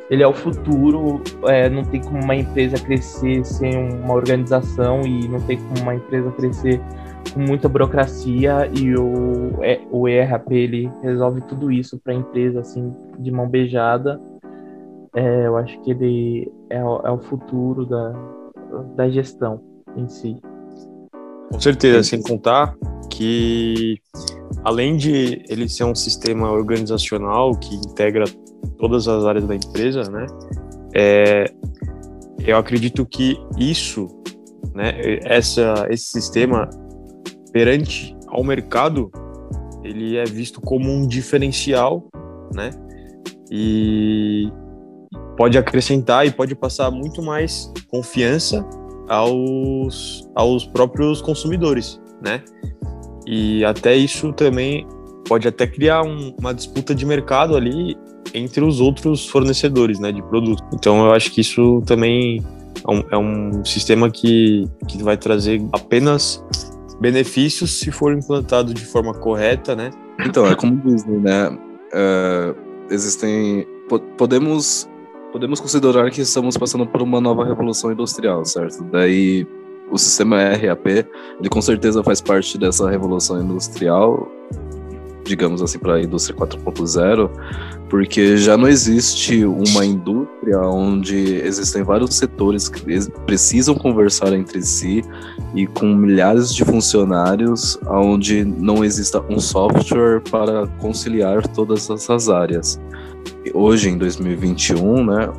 ele 0.10 0.24
é 0.24 0.28
o 0.28 0.34
futuro, 0.34 1.22
é, 1.48 1.70
não 1.70 1.84
tem 1.84 2.02
como 2.02 2.22
uma 2.22 2.36
empresa 2.36 2.78
crescer 2.78 3.46
sem 3.46 3.76
uma 3.76 4.14
organização 4.14 5.02
e 5.02 5.28
não 5.28 5.40
tem 5.40 5.58
como 5.58 5.82
uma 5.82 5.96
empresa 5.96 6.32
crescer 6.32 6.82
com 7.34 7.40
muita 7.40 7.70
burocracia 7.70 8.70
e 8.74 8.96
o, 8.96 9.64
é, 9.64 9.80
o 9.92 10.08
ERP 10.08 10.52
ele 10.52 10.92
resolve 11.02 11.42
tudo 11.42 11.72
isso 11.72 12.00
para 12.00 12.14
a 12.14 12.16
empresa 12.16 12.62
assim 12.62 12.94
de 13.20 13.32
mão 13.32 13.48
beijada. 13.48 14.20
É, 15.16 15.48
eu 15.48 15.58
acho 15.58 15.80
que 15.82 15.92
ele 15.92 16.52
é, 16.70 16.78
é, 16.78 16.84
o 16.84 17.20
futuro 17.20 17.86
da, 17.86 18.14
da 18.96 19.10
gestão 19.10 19.62
em 19.96 20.08
si. 20.08 20.38
Com 21.52 21.60
certeza, 21.60 22.04
sem 22.04 22.22
contar 22.22 22.76
que 23.10 23.98
além 24.64 24.98
de 24.98 25.44
ele 25.50 25.68
ser 25.68 25.84
um 25.84 25.96
sistema 25.96 26.52
organizacional 26.52 27.56
que 27.56 27.76
integra 27.76 28.26
todas 28.78 29.08
as 29.08 29.26
áreas 29.26 29.46
da 29.46 29.56
empresa, 29.56 30.04
né? 30.10 30.26
É, 30.94 31.52
eu 32.46 32.58
acredito 32.58 33.06
que 33.06 33.38
isso, 33.58 34.08
né? 34.74 34.94
Essa, 35.24 35.88
esse 35.90 36.06
sistema 36.06 36.70
perante 37.52 38.16
ao 38.28 38.44
mercado, 38.44 39.12
ele 39.84 40.18
é 40.18 40.26
visto 40.26 40.62
como 40.62 40.92
um 40.92 41.08
diferencial, 41.08 42.08
né? 42.54 42.72
E 43.52 44.52
pode 45.38 45.58
acrescentar 45.58 46.28
e 46.28 46.32
pode 46.32 46.54
passar 46.56 46.92
muito 46.92 47.22
mais 47.22 47.72
confiança 47.90 48.66
aos, 49.08 50.30
aos 50.36 50.66
próprios 50.66 51.22
consumidores, 51.22 52.00
né? 52.22 52.44
E 53.26 53.64
até 53.64 53.96
isso 53.96 54.32
também 54.34 54.88
pode 55.28 55.48
até 55.48 55.68
criar 55.68 56.04
um, 56.04 56.34
uma 56.40 56.54
disputa 56.54 56.94
de 56.94 57.06
mercado 57.06 57.56
ali 57.56 57.96
entre 58.34 58.64
os 58.64 58.80
outros 58.80 59.28
fornecedores, 59.28 60.00
né, 60.00 60.12
de 60.12 60.22
produto. 60.24 60.64
Então 60.74 61.06
eu 61.06 61.14
acho 61.14 61.32
que 61.32 61.42
isso 61.42 61.82
também 61.86 62.44
é 62.88 62.92
um, 62.92 63.04
é 63.12 63.18
um 63.18 63.66
sistema 63.66 64.10
que, 64.10 64.68
que 64.88 65.02
vai 65.04 65.18
trazer 65.18 65.62
apenas 65.72 66.44
benefícios 67.00 67.80
se 67.80 67.92
for 67.92 68.14
implantado 68.14 68.74
de 68.74 68.86
forma 68.86 69.14
correta, 69.14 69.76
né? 69.76 69.92
Então, 70.26 70.46
é 70.46 70.56
como 70.56 70.78
dizem, 70.78 71.20
né? 71.20 71.50
Uh, 71.50 72.56
existem. 72.90 73.66
Po 73.88 74.00
podemos, 74.00 74.88
podemos 75.32 75.60
considerar 75.60 76.12
que 76.12 76.22
estamos 76.22 76.58
passando 76.58 76.86
por 76.86 77.02
uma 77.02 77.20
nova 77.22 77.46
revolução 77.46 77.92
industrial, 77.92 78.46
certo? 78.46 78.84
Daí 78.92 79.48
o 79.92 79.98
sistema 79.98 80.38
RAP, 80.54 80.88
ele 80.88 81.50
com 81.50 81.62
certeza 81.62 82.04
faz 82.04 82.22
parte 82.22 82.58
dessa 82.58 82.90
revolução 82.90 83.42
industrial. 83.42 84.32
Digamos 85.24 85.62
assim, 85.62 85.80
para 85.80 85.96
a 85.96 86.02
indústria 86.02 86.36
4.0, 86.38 87.30
porque 87.90 88.38
já 88.38 88.56
não 88.56 88.68
existe 88.68 89.44
uma 89.46 89.86
indústria 89.86 90.60
onde 90.60 91.36
existem 91.38 91.84
vários 91.84 92.16
setores 92.16 92.70
que 92.70 92.82
precisam 93.26 93.76
conversar 93.76 94.34
entre 94.34 94.62
si 94.62 95.04
e 95.56 95.66
com 95.66 95.88
milhares 95.88 96.54
de 96.54 96.64
funcionários, 96.64 97.80
onde 97.88 98.46
não 98.46 98.84
exista 98.84 99.24
um 99.30 99.40
software 99.40 100.22
para 100.30 100.68
conciliar 100.80 101.48
todas 101.48 101.90
essas 101.90 102.30
áreas. 102.30 102.80
Hoje, 103.54 103.90
em 103.90 103.98
2021, 103.98 105.06
né, 105.06 105.30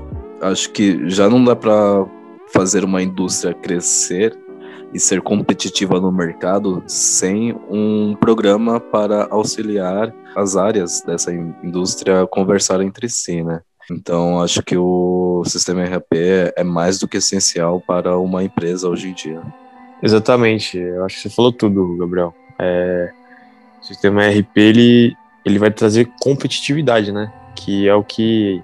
acho 0.41 0.71
que 0.73 1.09
já 1.09 1.29
não 1.29 1.45
dá 1.45 1.55
para 1.55 2.05
fazer 2.53 2.85
uma 2.85 3.03
indústria 3.03 3.55
crescer 3.55 4.37
e 4.93 4.99
ser 4.99 5.21
competitiva 5.21 6.01
no 6.01 6.11
mercado 6.11 6.83
sem 6.87 7.55
um 7.71 8.17
programa 8.17 8.81
para 8.81 9.29
auxiliar 9.31 10.13
as 10.37 10.57
áreas 10.57 11.03
dessa 11.03 11.33
indústria 11.33 12.23
a 12.23 12.27
conversar 12.27 12.81
entre 12.81 13.09
si, 13.09 13.43
né? 13.43 13.61
Então, 13.91 14.41
acho 14.41 14.63
que 14.63 14.77
o 14.77 15.43
sistema 15.45 15.85
RP 15.85 16.53
é 16.57 16.63
mais 16.63 16.99
do 16.99 17.09
que 17.09 17.17
essencial 17.17 17.81
para 17.81 18.17
uma 18.19 18.45
empresa 18.45 18.89
hoje 18.89 19.09
em 19.09 19.15
dia. 19.15 19.43
Exatamente, 20.03 20.79
eu 20.79 21.05
acho 21.05 21.17
que 21.17 21.23
você 21.23 21.31
falou 21.31 21.53
tudo, 21.53 21.97
Gabriel. 21.97 22.35
É, 22.59 23.11
o 23.81 23.85
sistema 23.85 24.29
RP 24.29 24.57
ele, 24.57 25.17
ele 25.45 25.59
vai 25.59 25.71
trazer 25.71 26.09
competitividade, 26.21 27.11
né? 27.11 27.33
Que 27.57 27.89
é 27.89 27.95
o 27.95 28.05
que 28.05 28.63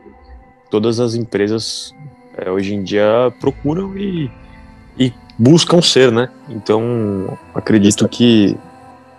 todas 0.70 1.00
as 1.00 1.14
empresas 1.14 1.92
é, 2.36 2.50
hoje 2.50 2.74
em 2.74 2.82
dia 2.82 3.32
procuram 3.40 3.96
e, 3.96 4.30
e 4.98 5.12
buscam 5.38 5.80
ser, 5.82 6.10
né? 6.10 6.28
Então, 6.48 7.38
acredito 7.54 8.08
que 8.08 8.56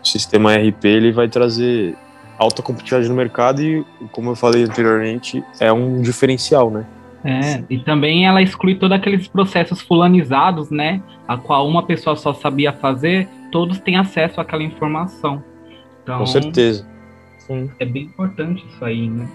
o 0.03 0.07
sistema 0.07 0.55
RP 0.55 0.85
ele 0.85 1.11
vai 1.11 1.27
trazer 1.27 1.95
alta 2.37 2.61
competitividade 2.61 3.09
no 3.09 3.15
mercado 3.15 3.61
e, 3.61 3.85
como 4.11 4.31
eu 4.31 4.35
falei 4.35 4.63
anteriormente, 4.63 5.43
é 5.59 5.71
um 5.71 6.01
diferencial, 6.01 6.69
né? 6.69 6.85
É, 7.23 7.63
e 7.69 7.79
também 7.79 8.25
ela 8.25 8.41
exclui 8.41 8.75
todos 8.75 8.95
aqueles 8.95 9.27
processos 9.27 9.81
fulanizados, 9.81 10.69
né? 10.69 11.01
A 11.27 11.35
qual 11.35 11.67
uma 11.67 11.83
pessoa 11.83 12.15
só 12.15 12.33
sabia 12.33 12.71
fazer, 12.71 13.27
todos 13.51 13.79
têm 13.79 13.97
acesso 13.97 14.39
àquela 14.39 14.63
informação. 14.63 15.43
Então, 16.03 16.19
Com 16.19 16.25
certeza. 16.25 16.87
Sim. 17.39 17.69
É 17.79 17.85
bem 17.85 18.03
importante 18.03 18.65
isso 18.69 18.85
aí, 18.85 19.09
né? 19.09 19.27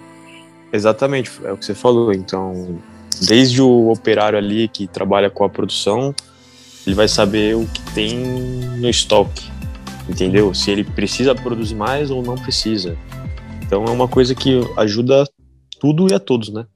Exatamente, 0.73 1.31
é 1.45 1.53
o 1.53 1.57
que 1.57 1.67
você 1.67 1.75
falou. 1.75 2.13
Então, 2.13 2.79
desde 3.27 3.61
o 3.61 3.91
operário 3.91 4.39
ali 4.39 4.69
que 4.69 4.87
trabalha 4.87 5.29
com 5.29 5.45
a 5.45 5.49
produção, 5.49 6.15
ele 6.87 6.95
vai 6.95 7.09
saber 7.09 7.57
o 7.57 7.67
que 7.67 7.83
tem 7.95 8.19
no 8.79 8.89
estoque, 8.89 9.51
entendeu? 10.09 10.53
Se 10.53 10.71
ele 10.71 10.85
precisa 10.85 11.35
produzir 11.35 11.75
mais 11.75 12.11
ou 12.11 12.23
não 12.23 12.35
precisa. 12.35 12.97
Então 13.63 13.85
é 13.85 13.91
uma 13.91 14.09
coisa 14.09 14.35
que 14.35 14.61
ajuda 14.77 15.25
tudo 15.81 16.11
e 16.11 16.15
a 16.15 16.21
todos, 16.21 16.53
né? 16.53 16.67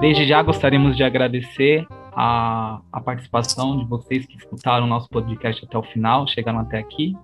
Desde 0.00 0.26
já 0.26 0.42
gostaríamos 0.42 0.96
de 0.96 1.04
agradecer 1.04 1.86
a, 2.12 2.80
a 2.92 3.00
participação 3.00 3.78
de 3.78 3.84
vocês 3.84 4.26
que 4.26 4.36
escutaram 4.36 4.84
o 4.84 4.88
nosso 4.88 5.08
podcast 5.08 5.64
até 5.64 5.78
o 5.78 5.82
final, 5.82 6.26
chegaram 6.26 6.58
até 6.58 6.78
aqui. 6.78 7.14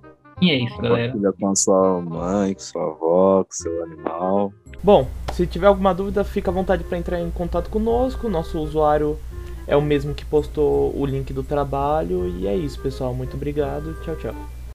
E 0.41 0.51
é 0.51 0.57
isso, 0.57 0.77
galera. 0.81 1.13
Compartilha 1.13 1.33
com 1.33 1.51
a 1.51 1.57
sua 1.57 2.01
mãe, 2.01 2.55
com 2.55 2.61
sua 2.61 2.83
avó, 2.83 3.45
com 3.45 3.53
seu 3.53 3.83
animal. 3.85 4.53
Bom, 4.83 5.09
se 5.33 5.47
tiver 5.47 5.67
alguma 5.67 5.95
dúvida, 5.95 6.23
fica 6.23 6.51
à 6.51 6.55
vontade 6.55 6.85
para 6.85 6.99
entrar 6.99 7.21
em 7.21 7.31
contato 7.31 7.69
conosco. 7.71 8.29
Nosso 8.29 8.59
usuário 8.59 9.19
é 9.67 9.77
o 9.77 9.83
mesmo 9.83 10.15
que 10.15 10.25
postou 10.25 10.95
o 10.97 11.05
link 11.05 11.33
do 11.33 11.43
trabalho. 11.43 12.29
E 12.39 12.47
é 12.47 12.57
isso, 12.57 12.81
pessoal. 12.81 13.13
Muito 13.13 13.37
obrigado. 13.37 13.95
Tchau, 14.03 14.17
tchau. 14.17 14.58